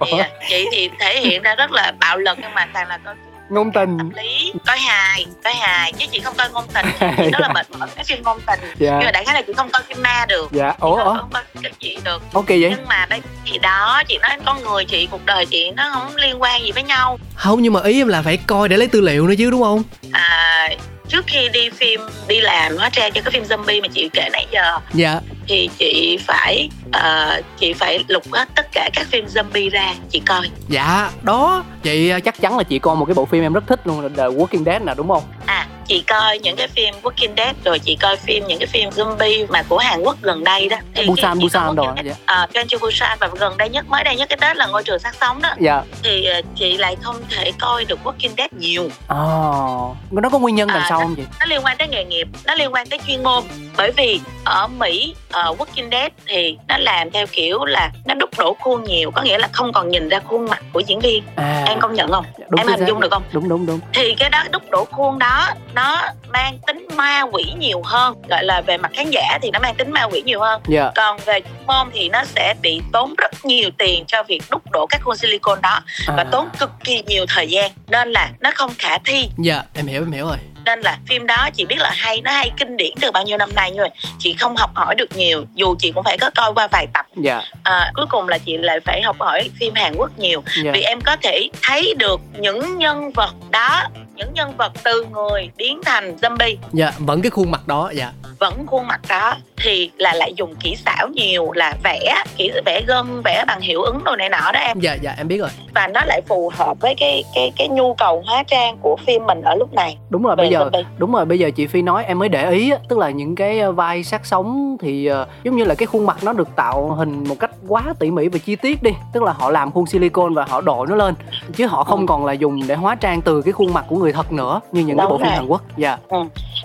[0.00, 2.98] Chị, thì, chị thì thể hiện ra rất là bạo lực nhưng mà toàn là
[3.04, 3.14] coi
[3.50, 3.98] ngôn tình.
[3.98, 4.52] Tâm lý.
[4.66, 5.92] Coi hài coi hài.
[5.92, 6.86] Chứ chị không coi ngôn tình.
[7.16, 8.60] Chị đó là mệt mỏi cái phim ngôn tình.
[8.78, 8.96] Dạ.
[8.98, 10.52] nhưng mà đại khái là chị không coi phim ma được.
[10.52, 12.22] Dạ ủa không, không coi cái gì được.
[12.32, 12.74] Ok vậy?
[12.76, 16.16] Nhưng mà đây thì đó chị nói con người chị cuộc đời chị nó không
[16.16, 17.18] liên quan gì với nhau.
[17.34, 19.62] Không nhưng mà ý em là phải coi để lấy tư liệu nữa chứ đúng
[19.62, 19.82] không?
[20.12, 20.68] À
[21.08, 24.28] trước khi đi phim đi làm hóa trang cho cái phim zombie mà chị kể
[24.32, 25.20] nãy giờ dạ.
[25.48, 30.20] thì chị phải uh, chị phải lục hết tất cả các phim zombie ra chị
[30.26, 30.50] coi.
[30.68, 31.64] Dạ đó.
[31.82, 34.00] Chị ờ, chắc chắn là chị coi một cái bộ phim em rất thích luôn
[34.00, 35.22] là The Walking Dead nè đúng không?
[35.46, 38.88] À chị coi những cái phim Walking Dead rồi chị coi phim những cái phim
[38.90, 40.76] zombie mà của Hàn Quốc gần đây đó.
[40.94, 42.12] Thì Busan Busan rồi dạ.
[42.24, 44.82] à, Train to Busan và gần đây nhất mới đây nhất cái Tết là ngôi
[44.82, 45.54] trường sát sống đó.
[45.60, 45.82] Dạ.
[46.02, 48.90] Thì uh, chị lại không thể coi được Walking Dead nhiều.
[49.08, 50.22] Ồ, oh.
[50.22, 51.22] nó có nguyên nhân đằng à, sau không chị?
[51.40, 53.44] Nó liên quan tới nghề nghiệp, nó liên quan tới chuyên môn.
[53.76, 58.30] Bởi vì ở Mỹ uh, Walking Dead thì nó làm theo kiểu là nó đúc
[58.38, 61.22] đổ khuôn nhiều có nghĩa là không còn nhìn ra khuôn mặt của diễn viên.
[61.36, 62.24] À, em công nhận không?
[62.48, 63.22] Đúng em hình dung được không?
[63.32, 63.80] Đúng đúng đúng.
[63.94, 68.44] Thì cái đó đúc đổ khuôn đó nó mang tính ma quỷ nhiều hơn gọi
[68.44, 70.60] là về mặt khán giả thì nó mang tính ma quỷ nhiều hơn.
[70.68, 70.84] Yeah.
[70.84, 70.90] Dạ.
[70.94, 74.86] còn về môn thì nó sẽ bị tốn rất nhiều tiền cho việc đúc đổ
[74.86, 76.14] các khuôn silicon đó à.
[76.16, 77.70] và tốn cực kỳ nhiều thời gian.
[77.88, 79.28] Nên là nó không khả thi.
[79.38, 82.20] Dạ yeah, em hiểu em hiểu rồi nên là phim đó chị biết là hay
[82.20, 83.88] nó hay kinh điển từ bao nhiêu năm nay nhưng mà
[84.18, 87.06] chị không học hỏi được nhiều dù chị cũng phải có coi qua vài tập
[87.24, 87.24] yeah.
[87.24, 87.42] Dạ.
[87.62, 90.64] à, cuối cùng là chị lại phải học hỏi phim Hàn Quốc nhiều yeah.
[90.64, 90.72] Dạ.
[90.74, 93.82] vì em có thể thấy được những nhân vật đó
[94.18, 96.56] những nhân vật từ người biến thành zombie.
[96.72, 98.12] Dạ vẫn cái khuôn mặt đó dạ.
[98.38, 102.82] Vẫn khuôn mặt đó thì là lại dùng kỹ xảo nhiều là vẽ kỹ vẽ
[102.86, 104.80] gân vẽ bằng hiệu ứng đồ này nọ đó em.
[104.80, 105.48] Dạ dạ em biết rồi.
[105.74, 109.26] Và nó lại phù hợp với cái cái cái nhu cầu hóa trang của phim
[109.26, 109.98] mình ở lúc này.
[110.10, 110.84] Đúng rồi bây giờ zombie.
[110.98, 113.60] đúng rồi bây giờ chị phi nói em mới để ý tức là những cái
[113.60, 116.88] ờ, vai sát sống thì uh, giống như là cái khuôn mặt nó được tạo
[116.88, 118.90] hình một cách quá tỉ mỉ và chi tiết đi.
[119.12, 121.14] Tức là họ làm khuôn silicon và họ đội nó lên
[121.56, 122.04] chứ họ không ừ.
[122.08, 124.80] còn là dùng để hóa trang từ cái khuôn mặt của người thật nữa như
[124.80, 126.08] những Đúng cái bộ phim Hàn Quốc dạ yeah.
[126.08, 126.18] ừ.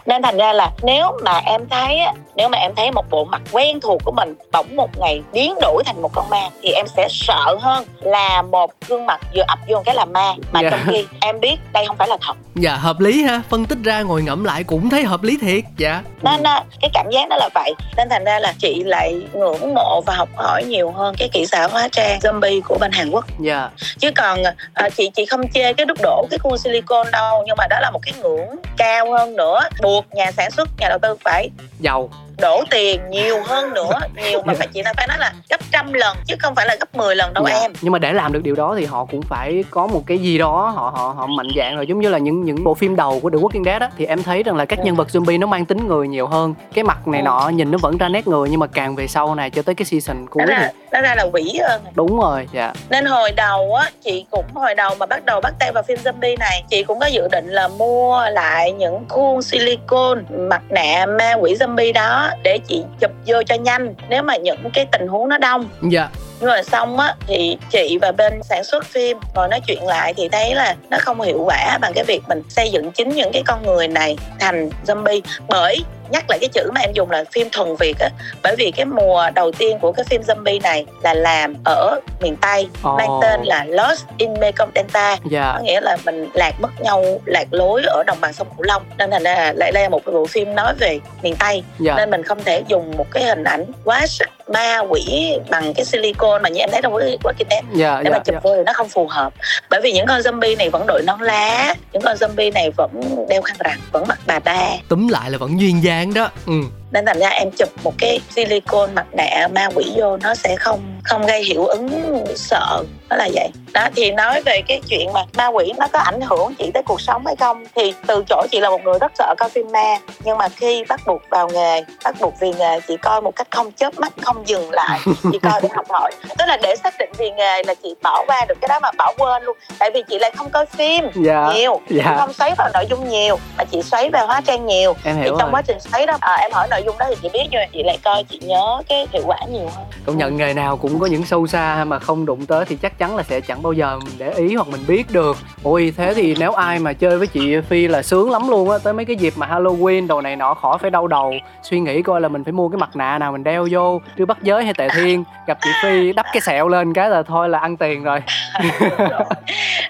[0.06, 2.00] Nên thành ra là nếu mà em thấy
[2.36, 5.56] nếu mà em thấy một bộ mặt quen thuộc của mình bỗng một ngày biến
[5.62, 9.44] đổi thành một con ma thì em sẽ sợ hơn là một gương mặt vừa
[9.48, 10.34] ập vô cái là ma.
[10.52, 10.62] Mà.
[10.62, 10.70] Dạ.
[10.70, 12.34] trong khi em biết đây không phải là thật.
[12.56, 13.42] Dạ hợp lý ha.
[13.50, 15.64] Phân tích ra ngồi ngẫm lại cũng thấy hợp lý thiệt.
[15.78, 16.02] Dạ.
[16.22, 16.44] Nên
[16.82, 17.74] cái cảm giác đó là vậy.
[17.98, 21.46] Nên thành ra là chị lại ngưỡng mộ và học hỏi nhiều hơn cái kỹ
[21.46, 23.26] xảo hóa trang zombie của bên Hàn Quốc.
[23.40, 23.70] Dạ.
[24.00, 24.44] Chứ còn
[24.74, 27.80] à, chị chị không chê cái đúc đổ cái khuôn silicon đâu nhưng mà đó
[27.82, 29.60] là một cái ngưỡng cao hơn nữa
[29.94, 32.10] buộc nhà sản xuất nhà đầu tư phải giàu
[32.42, 34.00] đổ tiền nhiều hơn nữa.
[34.16, 36.76] Nhiều mà phải chị nói phải nói là gấp trăm lần chứ không phải là
[36.80, 37.54] gấp 10 lần đâu dạ.
[37.54, 37.74] em.
[37.82, 40.38] Nhưng mà để làm được điều đó thì họ cũng phải có một cái gì
[40.38, 41.88] đó họ họ họ mạnh dạng rồi.
[41.88, 44.24] Giống như là những những bộ phim đầu của The Walking Dead á thì em
[44.24, 44.84] thấy rằng là các ừ.
[44.86, 46.54] nhân vật zombie nó mang tính người nhiều hơn.
[46.74, 47.26] Cái mặt này ừ.
[47.26, 49.76] nọ nhìn nó vẫn ra nét người nhưng mà càng về sau này cho tới
[49.76, 51.82] cái season cuối nó ra, thì nó ra là quỷ hơn.
[51.96, 52.74] Đúng rồi dạ.
[52.90, 55.98] Nên hồi đầu á chị cũng hồi đầu mà bắt đầu bắt tay vào phim
[56.04, 61.06] zombie này chị cũng có dự định là mua lại những khuôn silicon mặt nạ
[61.20, 65.08] ma quỷ zombie đó để chị chụp vô cho nhanh nếu mà những cái tình
[65.08, 65.70] huống nó đông.
[65.90, 66.10] Dạ.
[66.40, 70.14] Nhưng mà xong á thì chị và bên sản xuất phim rồi nói chuyện lại
[70.14, 73.32] thì thấy là nó không hiệu quả bằng cái việc mình xây dựng chính những
[73.34, 75.22] cái con người này thành zombie.
[75.48, 78.10] Bởi nhắc lại cái chữ mà em dùng là phim thuần việt á
[78.44, 82.36] bởi vì cái mùa đầu tiên của cái phim zombie này là làm ở miền
[82.36, 82.98] tây oh.
[82.98, 85.20] mang tên là Lost in Mekong Delta yeah.
[85.26, 85.54] Dạ.
[85.56, 88.84] có nghĩa là mình lạc mất nhau lạc lối ở đồng bằng sông cửu long
[88.98, 91.64] nên thành ra lại đây là một cái bộ phim nói về miền tây yeah.
[91.80, 91.96] Dạ.
[91.98, 95.86] nên mình không thể dùng một cái hình ảnh quá sắc ma quỷ bằng cái
[95.86, 98.44] silicon mà như em thấy trong cái quá kinh yeah, để yeah, mà chụp yeah.
[98.44, 99.34] vô thì nó không phù hợp
[99.70, 102.92] bởi vì những con zombie này vẫn đội nón lá những con zombie này vẫn
[103.30, 106.54] đeo khăn rằn vẫn mặc bà ba túm lại là vẫn duyên dáng đó ừ
[106.94, 110.56] nên thành ra em chụp một cái silicon mặt nạ ma quỷ vô nó sẽ
[110.56, 115.14] không không gây hiệu ứng sợ đó là vậy đó thì nói về cái chuyện
[115.14, 118.24] mà ma quỷ nó có ảnh hưởng chị tới cuộc sống hay không thì từ
[118.30, 121.22] chỗ chị là một người rất sợ coi phim ma nhưng mà khi bắt buộc
[121.30, 124.72] vào nghề bắt buộc vì nghề chị coi một cách không chớp mắt không dừng
[124.72, 125.00] lại
[125.32, 128.24] chị coi để học hỏi tức là để xác định vì nghề là chị bỏ
[128.28, 131.04] qua được cái đó mà bỏ quên luôn tại vì chị lại không coi phim
[131.04, 131.14] yeah.
[131.16, 132.06] Dạ, nhiều yeah.
[132.06, 132.16] dạ.
[132.20, 135.24] không xoáy vào nội dung nhiều mà chị xoáy vào hóa trang nhiều em hiểu
[135.24, 135.50] thì trong rồi.
[135.52, 137.66] quá trình xoáy đó à, em hỏi nội dung đó thì chị biết nhưng mà
[137.74, 139.86] chị lại coi chị nhớ cái hiệu quả nhiều hơn.
[140.06, 142.98] Công nhận nghề nào cũng có những sâu xa mà không đụng tới thì chắc
[142.98, 145.38] chắn là sẽ chẳng bao giờ mình để ý hoặc mình biết được.
[145.64, 148.78] Ôi thế thì nếu ai mà chơi với chị phi là sướng lắm luôn á
[148.84, 152.02] tới mấy cái dịp mà halloween đồ này nọ khỏi phải đau đầu suy nghĩ
[152.02, 154.64] coi là mình phải mua cái mặt nạ nào mình đeo vô trưa bắt giới
[154.64, 155.24] hay tệ thiên.
[155.48, 158.20] Gặp chị phi đắp cái sẹo lên cái là thôi là ăn tiền rồi.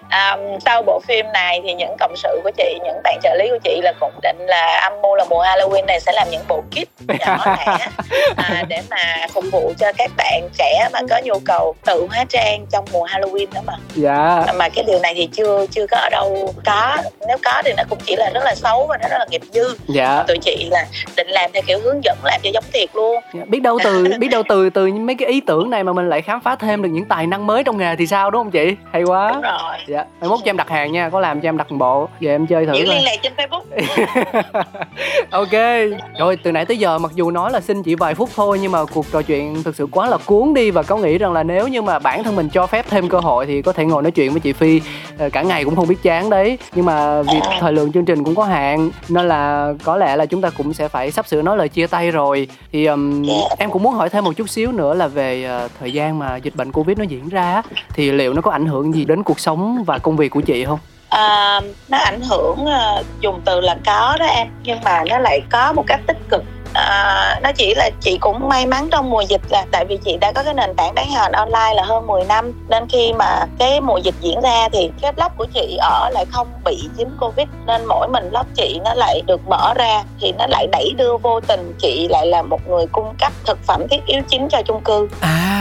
[0.10, 3.50] À, sau bộ phim này thì những cộng sự của chị những bạn trợ lý
[3.50, 6.41] của chị là cũng định là âm mưu là mùa halloween này sẽ làm những
[6.48, 6.83] bộ kit
[7.20, 7.78] nhỏ lẻ
[8.36, 12.26] à, để mà phục vụ cho các bạn trẻ mà có nhu cầu tự hóa
[12.30, 13.74] trang trong mùa halloween đó mà.
[13.96, 14.46] Dạ.
[14.56, 16.98] Mà cái điều này thì chưa chưa có ở đâu có.
[17.28, 19.42] Nếu có thì nó cũng chỉ là rất là xấu và nó rất là nghiệp
[19.54, 19.76] dư.
[19.88, 20.24] Dạ.
[20.28, 20.86] Tụi chị là
[21.18, 23.24] định làm theo kiểu hướng dẫn làm cho giống thiệt luôn.
[23.34, 23.42] Dạ.
[23.48, 26.22] biết đâu từ biết đâu từ từ mấy cái ý tưởng này mà mình lại
[26.22, 28.76] khám phá thêm được những tài năng mới trong nghề thì sao đúng không chị?
[28.92, 29.32] Hay quá.
[29.34, 29.78] Đúng rồi.
[29.88, 32.10] Dạ mai mốt cho em đặt hàng nha có làm cho em đặt một bộ.
[32.20, 33.64] Về em chơi thử Giữ liên lạc trên facebook.
[35.32, 35.52] Ok.
[36.20, 38.72] Rồi từ nãy tới giờ mặc dù nói là xin chỉ vài phút thôi nhưng
[38.72, 41.44] mà cuộc trò chuyện thực sự quá là cuốn đi và có nghĩ rằng là
[41.44, 44.04] nếu như mà bản thân mình cho phép thêm cơ hội thì có thể ngồi
[44.04, 44.82] nói chuyện với chị phi
[45.18, 46.58] ờ, cả ngày cũng không biết chán đấy.
[46.76, 50.26] Nhưng mà vì thời lượng chương trình cũng có hạn nên là có lẽ là
[50.26, 52.48] chúng ta cũng sẽ phải sắp sửa nói lời chia tay rồi.
[52.72, 53.24] Thì um,
[53.58, 56.38] em cũng muốn hỏi thêm một chút xíu nữa là về uh, thời gian mà
[56.38, 57.62] dịch bệnh covid nó diễn ra
[57.94, 60.66] thì liệu nó có ảnh hưởng gì đến cuộc sống và công việc của chị
[60.66, 60.80] không?
[61.10, 65.42] À, nó ảnh hưởng ờ, dùng từ là có đó em nhưng mà nó lại
[65.52, 66.44] có một cách tích cực
[66.74, 70.18] à, nó chỉ là chị cũng may mắn trong mùa dịch là tại vì chị
[70.18, 72.52] đã có cái nền tảng bán hàng online là hơn 10 năm.
[72.70, 76.26] Nên khi mà cái mùa dịch diễn ra thì cái blog của chị ở lại
[76.32, 77.48] không bị dính covid.
[77.66, 81.18] Nên mỗi mình blog chị nó lại được mở ra thì nó lại đẩy đưa
[81.18, 84.62] vô tình chị lại là một người cung cấp thực phẩm thiết yếu chính cho
[84.62, 85.08] chung cư.
[85.22, 85.54] À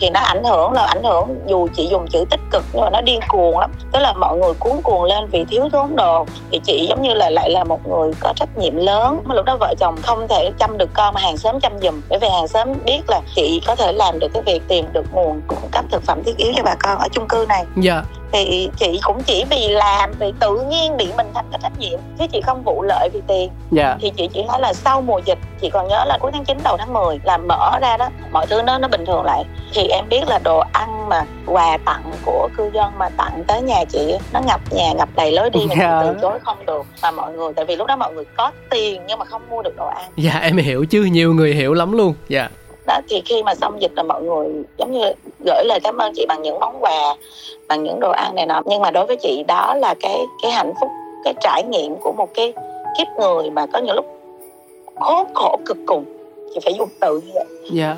[0.00, 2.90] thì nó ảnh hưởng là ảnh hưởng dù chị dùng chữ tích cực nhưng mà
[2.90, 3.70] nó điên cuồng lắm.
[3.92, 6.26] Tức là mọi người cuốn cuồng lên vì thiếu thốn đồ.
[6.50, 9.20] Thì chị giống như là lại là một người có trách nhiệm lớn.
[9.28, 12.18] Lúc đó vợ chồng không thể chăm được con mà hàng xóm chăm giùm bởi
[12.18, 15.40] vì hàng xóm biết là chị có thể làm được cái việc tìm được nguồn
[15.46, 17.64] cung cấp thực phẩm thiết yếu cho bà con ở chung cư này.
[17.76, 18.02] Dạ.
[18.32, 22.00] Thì chị cũng chỉ vì làm vì tự nhiên bị mình thành cái trách nhiệm.
[22.18, 23.50] Chứ chị không vụ lợi vì tiền.
[23.70, 23.96] Dạ.
[24.00, 26.58] Thì chị chỉ nói là sau mùa dịch chị còn nhớ là cuối tháng 9
[26.64, 28.08] đầu tháng 10 là mở ra đó.
[28.32, 29.44] Mọi thứ nó nó bình thường lại.
[29.74, 33.62] Thì em biết là đồ ăn mà quà tặng của cư dân mà tặng tới
[33.62, 36.02] nhà chị nó ngập nhà ngập đầy lối đi mà chị Dạ.
[36.06, 36.82] từ chối không được.
[37.02, 39.62] Mà mọi người tại vì lúc đó mọi người có tiền nhưng mà không mua
[39.62, 40.10] được đồ ăn.
[40.16, 42.14] Dạ em hiểu chứ nhiều người hiểu lắm luôn.
[42.28, 42.48] Dạ.
[42.86, 45.12] Đó thì khi mà xong dịch là mọi người giống như
[45.44, 47.16] gửi lời cảm ơn chị bằng những món quà
[47.68, 48.62] bằng những đồ ăn này nọ.
[48.66, 50.90] Nhưng mà đối với chị đó là cái cái hạnh phúc
[51.24, 52.52] cái trải nghiệm của một cái
[52.98, 54.06] kiếp người mà có những lúc
[55.00, 56.04] khốn khổ cực cùng.
[56.54, 57.44] Chị phải dùng từ như vậy.
[57.72, 57.96] Dạ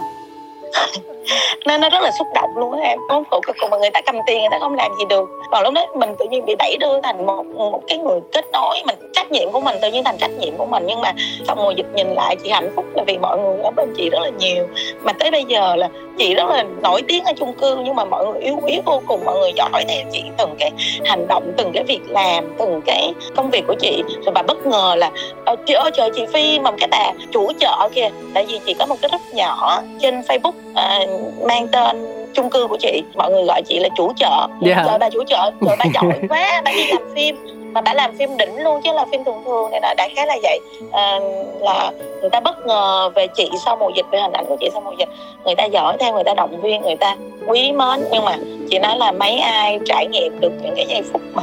[1.67, 2.99] nên nó rất là xúc động luôn á em.
[3.09, 5.29] Cũng khổ cực cùng mà người ta cầm tiền người ta không làm gì được.
[5.51, 8.45] Còn lúc đó mình tự nhiên bị đẩy đưa thành một một cái người kết
[8.53, 8.83] nối.
[8.87, 10.85] Mình trách nhiệm của mình tự nhiên thành trách nhiệm của mình.
[10.87, 11.13] Nhưng mà
[11.47, 14.11] sau mùa dịch nhìn lại chị hạnh phúc là vì mọi người ở bên chị
[14.11, 14.67] rất là nhiều.
[15.03, 18.05] Mà tới bây giờ là chị rất là nổi tiếng ở chung cư nhưng mà
[18.05, 19.25] mọi người yêu quý vô cùng.
[19.25, 20.71] Mọi người giỏi theo chị từng cái
[21.05, 24.03] hành động từng cái việc làm từng cái công việc của chị.
[24.25, 25.11] Rồi bà bất ngờ là
[25.45, 28.09] ờ, chị ơi trời chị phi mà cái bà chủ chợ kìa.
[28.35, 31.01] Tại vì chị có một cái group nhỏ trên facebook à,
[31.47, 33.03] mang tên chung cư của chị.
[33.15, 34.47] Mọi người gọi chị là chủ chợ.
[34.63, 34.83] Dạ.
[34.87, 35.51] trời bà chủ chợ.
[35.67, 37.37] Trời bà giỏi quá bà đi làm phim.
[37.73, 40.27] Mà bà làm phim đỉnh luôn chứ là phim thường thường này là đại khái
[40.27, 40.59] là vậy.
[40.93, 41.19] À,
[41.61, 41.91] là
[42.21, 44.81] người ta bất ngờ về chị sau mùa dịch về hình ảnh của chị sau
[44.81, 45.09] mùa dịch.
[45.45, 48.05] Người ta giỏi theo người ta động viên người ta quý mến.
[48.11, 48.37] Nhưng mà
[48.71, 51.43] chị nói là mấy ai trải nghiệm được những cái giây phút mà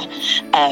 [0.51, 0.69] à,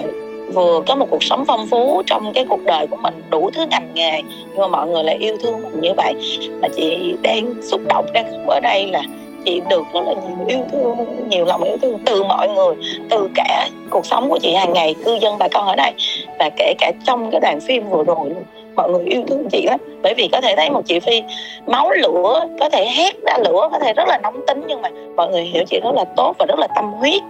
[0.54, 3.66] vừa có một cuộc sống phong phú trong cái cuộc đời của mình, đủ thứ
[3.70, 6.14] ngành nghề, nhưng mà mọi người lại yêu thương mình như vậy.
[6.62, 9.02] Mà chị đang xúc động đang khóc ở đây là
[9.46, 10.96] chị được rất là nhiều yêu thương,
[11.30, 12.76] nhiều lòng yêu thương từ mọi người,
[13.10, 15.92] từ cả cuộc sống của chị hàng ngày, cư dân bà con ở đây,
[16.40, 18.44] và kể cả trong cái đoàn phim vừa rồi luôn.
[18.76, 19.80] Mọi người yêu thương chị lắm.
[20.02, 21.22] Bởi vì có thể thấy một chị phi
[21.68, 24.90] máu lửa, có thể hét ra lửa, có thể rất là nóng tính, nhưng mà
[25.16, 27.22] mọi người hiểu chị rất là tốt và rất là tâm huyết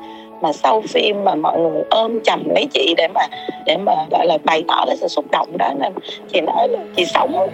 [0.42, 3.22] mà sau phim mà mọi người ôm chầm lấy chị để mà
[3.66, 5.94] để mà gọi là bày tỏ cái sự xúc động đó nên
[6.34, 7.50] chị nói là chị sống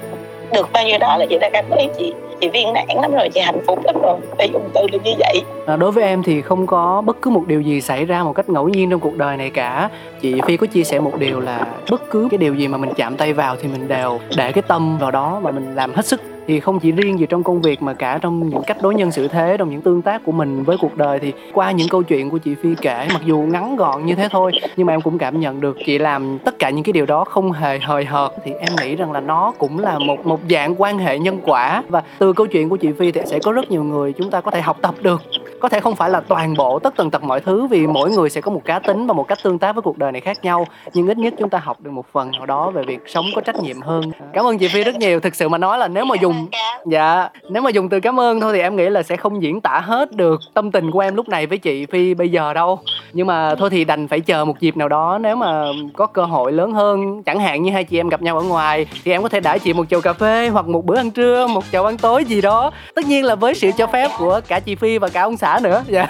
[0.54, 2.14] được bao nhiêu đó là chị đã cảm thấy chị.
[2.42, 4.18] Chị viên mãn lắm rồi chị hạnh phúc lắm rồi.
[4.38, 5.42] Phải dùng từ là như vậy.
[5.68, 8.34] À, đối với em thì không có bất cứ một điều gì xảy ra một
[8.34, 9.90] cách ngẫu nhiên trong cuộc đời này cả.
[10.22, 12.94] Chị phi có chia sẻ một điều là bất cứ cái điều gì mà mình
[12.98, 16.06] chạm tay vào thì mình đều để cái tâm vào đó và mình làm hết
[16.06, 18.96] sức thì không chỉ riêng gì trong công việc mà cả trong những cách đối
[18.96, 21.20] nhân xử thế, trong những tương tác của mình với cuộc đời.
[21.20, 24.28] Thì qua những câu chuyện của chị phi kể, mặc dù ngắn gọn như thế
[24.32, 27.06] thôi, nhưng mà em cũng cảm nhận được chị làm tất cả những cái điều
[27.06, 28.32] đó không hề hời hợt.
[28.44, 31.84] Thì em nghĩ rằng là nó cũng là một một dạng quan hệ nhân quả.
[31.90, 34.42] Và từ câu chuyện của chị phi thì sẽ có rất nhiều người chúng ta
[34.42, 35.22] có thể học tập được
[35.64, 38.30] có thể không phải là toàn bộ tất tần tật mọi thứ vì mỗi người
[38.30, 40.38] sẽ có một cá tính và một cách tương tác với cuộc đời này khác
[40.44, 43.26] nhau nhưng ít nhất chúng ta học được một phần nào đó về việc sống
[43.36, 44.12] có trách nhiệm hơn.
[44.34, 45.20] Cảm ơn chị phi rất nhiều.
[45.20, 46.48] Thực sự mà nói là nếu mà dùng
[46.86, 47.30] dạ.
[47.50, 49.80] Nếu mà dùng từ cảm ơn thôi thì em nghĩ là sẽ không diễn tả
[49.86, 52.80] hết được tâm tình của em lúc này với chị phi bây giờ đâu.
[53.14, 56.26] Nhưng mà thôi thì đành phải chờ một dịp nào đó nếu mà có cơ
[56.26, 57.24] hội lớn hơn.
[57.24, 59.60] Chẳng hạn như hai chị em gặp nhau ở ngoài thì em có thể đãi
[59.60, 62.42] chị một chầu cà phê hoặc một bữa ăn trưa một chầu ăn tối gì
[62.42, 62.72] đó.
[62.96, 65.53] Tất nhiên là với sự cho phép của cả chị phi và cả ông xã
[65.60, 65.84] nữa.
[65.88, 66.08] Dạ.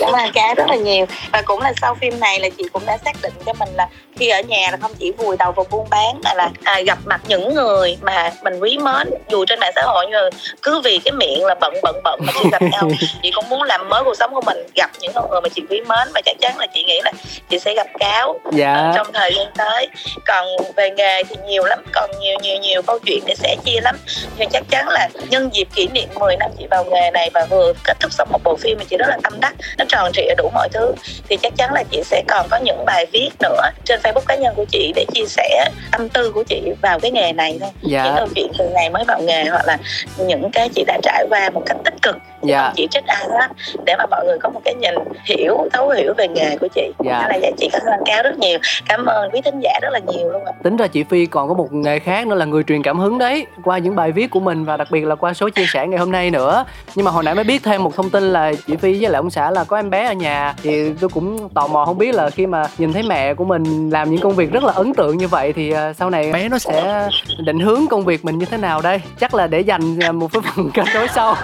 [0.00, 1.06] Cảm ơn cá rất là nhiều.
[1.32, 3.88] Và cũng là sau phim này là chị cũng đã xác định cho mình là
[4.16, 6.98] khi ở nhà là không chỉ vùi đầu vào buôn bán mà là à, gặp
[7.04, 9.10] mặt những người mà mình quý mến.
[9.30, 12.20] Dù trên mạng xã hội nhưng mà cứ vì cái miệng là bận bận bận
[12.26, 12.88] mà chưa gặp nhau
[13.22, 14.58] chị cũng muốn làm mới cuộc sống của mình.
[14.74, 17.12] Gặp những con người mà chị quý mến và chắc chắn là chị nghĩ là
[17.50, 18.92] chị sẽ gặp cáo dạ.
[18.96, 19.88] trong thời gian tới.
[20.26, 20.46] Còn
[20.76, 23.96] về nghề thì nhiều lắm còn nhiều nhiều nhiều câu chuyện để sẻ chia lắm.
[24.38, 27.46] Nhưng chắc chắn là nhân dịp kỷ niệm 10 năm chị vào nghề này và
[27.50, 30.12] vừa kết thúc xong một bộ phim mà chị rất là tâm đắc nó tròn
[30.12, 30.92] trịa đủ mọi thứ.
[31.28, 34.36] Thì chắc chắn là chị sẽ còn có những bài viết nữa trên facebook cá
[34.36, 37.70] nhân của chị để chia sẻ tâm tư của chị vào cái nghề này thôi.
[37.82, 39.78] Những dạ câu chuyện từ ngày mới vào nghề hoặc là
[40.18, 42.16] những cái chị đã trải qua một cách tích cực.
[42.42, 42.62] Dạ.
[42.62, 43.48] không chỉ trích ai hết
[43.86, 46.90] để mà mọi người có một cái nhìn hiểu thấu hiểu về nghề của chị.
[47.04, 47.26] Dạ.
[47.28, 48.58] là vậy chị cảm ơn cáo rất nhiều.
[48.88, 50.52] Cảm ơn quý thính giả rất là nhiều luôn ạ.
[50.62, 53.18] Tính ra chị phi còn có một nghề khác nữa là người truyền cảm hứng
[53.18, 55.86] đấy qua những bài viết của mình và đặc biệt là qua số chia sẻ
[55.86, 56.64] ngày hôm nay nữa.
[56.94, 59.18] Nhưng mà hồi nãy mới biết thêm một thông tin là chị phi với lại
[59.18, 62.14] ông xã là có em bé ở nhà thì tôi cũng tò mò không biết
[62.14, 64.94] là khi mà nhìn thấy mẹ của mình làm những công việc rất là ấn
[64.94, 67.08] tượng như vậy thì uh, sau này bé nó sẽ
[67.38, 69.00] định hướng công việc mình như thế nào đây?
[69.20, 71.36] Chắc là để dành à, một phần kết nối sau.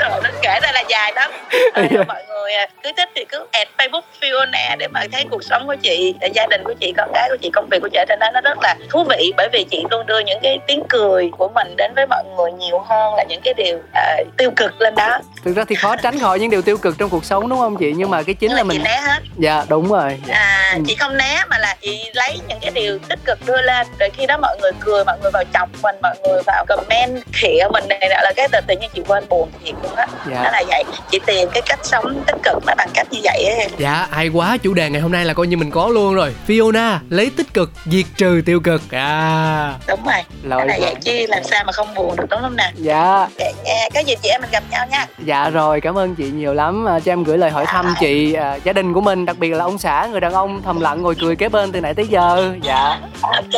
[0.00, 1.30] Nó kể ra là dài lắm.
[1.72, 5.44] À, mọi người à, cứ thích thì cứ add facebook Fiona để mà thấy cuộc
[5.44, 7.98] sống của chị gia đình của chị con cái của chị công việc của chị.
[8.08, 10.82] Trên đó nó rất là thú vị bởi vì chị luôn đưa những cái tiếng
[10.88, 14.50] cười của mình đến với mọi người nhiều hơn là những cái điều uh, tiêu
[14.56, 17.24] cực lên đó thực ra thì khó tránh khỏi những điều tiêu cực trong cuộc
[17.24, 17.92] sống đúng không chị?
[17.96, 19.22] Nhưng mà cái chính là, là mình né hết.
[19.36, 20.18] Dạ đúng rồi.
[20.28, 20.82] À ừ.
[20.86, 23.86] chị không né mà là chị lấy những cái điều tích cực đưa lên.
[23.98, 27.22] Rồi khi đó mọi người cười mọi người vào chọc mình mọi người vào comment
[27.32, 30.06] khịa mình này là cái tự nhiên chị quên buồn thiệt luôn á.
[30.30, 30.42] Dạ.
[30.42, 30.84] đó là vậy.
[31.10, 33.70] Chị tìm cái cách sống tích cực nó bằng cách như vậy á em.
[33.78, 34.56] Dạ hay quá.
[34.62, 36.34] Chủ đề ngày hôm nay là coi như mình có luôn rồi.
[36.46, 38.82] Fiona lấy tích cực diệt trừ tiêu cực.
[38.90, 39.74] À.
[39.88, 40.22] Đúng rồi.
[40.42, 42.72] Là vậy chứ làm sao mà không buồn được đúng không nè?
[42.74, 43.28] Dạ.
[43.38, 46.30] Dạ nha có gì chị em mình gặp nhau nha dạ rồi cảm ơn chị
[46.30, 46.88] nhiều lắm.
[46.88, 49.50] À, cho em gửi lời hỏi thăm chị à, gia đình của mình đặc biệt
[49.50, 52.06] là ông xã người đàn ông thầm lặng ngồi cười kế bên từ nãy tới
[52.06, 52.54] giờ.
[52.62, 53.00] Dạ.
[53.22, 53.52] Ok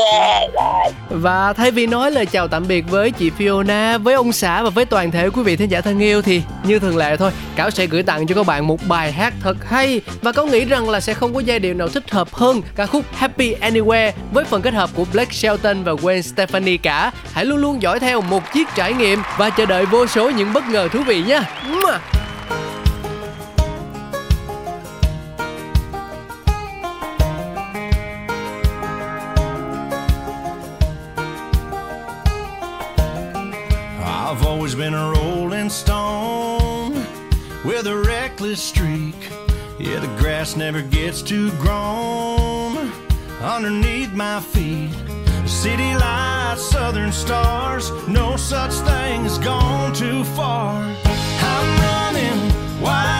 [0.54, 4.62] rồi và thay vì nói lời chào tạm biệt với chị Fiona với ông xã
[4.62, 7.30] và với toàn thể quý vị thính giả thân yêu thì như thường lệ thôi
[7.56, 10.64] cáo sẽ gửi tặng cho các bạn một bài hát thật hay và có nghĩ
[10.64, 14.12] rằng là sẽ không có giai điệu nào thích hợp hơn ca khúc Happy Anywhere
[14.32, 17.12] với phần kết hợp của Blake Shelton và Gwen Stefani cả.
[17.32, 20.52] Hãy luôn luôn dõi theo một chiếc trải nghiệm và chờ đợi vô số những
[20.52, 21.40] bất ngờ thú vị nhé
[34.30, 36.94] I've always been a rolling stone
[37.64, 39.16] with a reckless streak.
[39.78, 42.92] Yeah, the grass never gets too grown
[43.42, 44.92] underneath my feet.
[45.46, 50.94] City lights, southern stars, no such thing as gone too far.
[52.90, 53.19] I'm running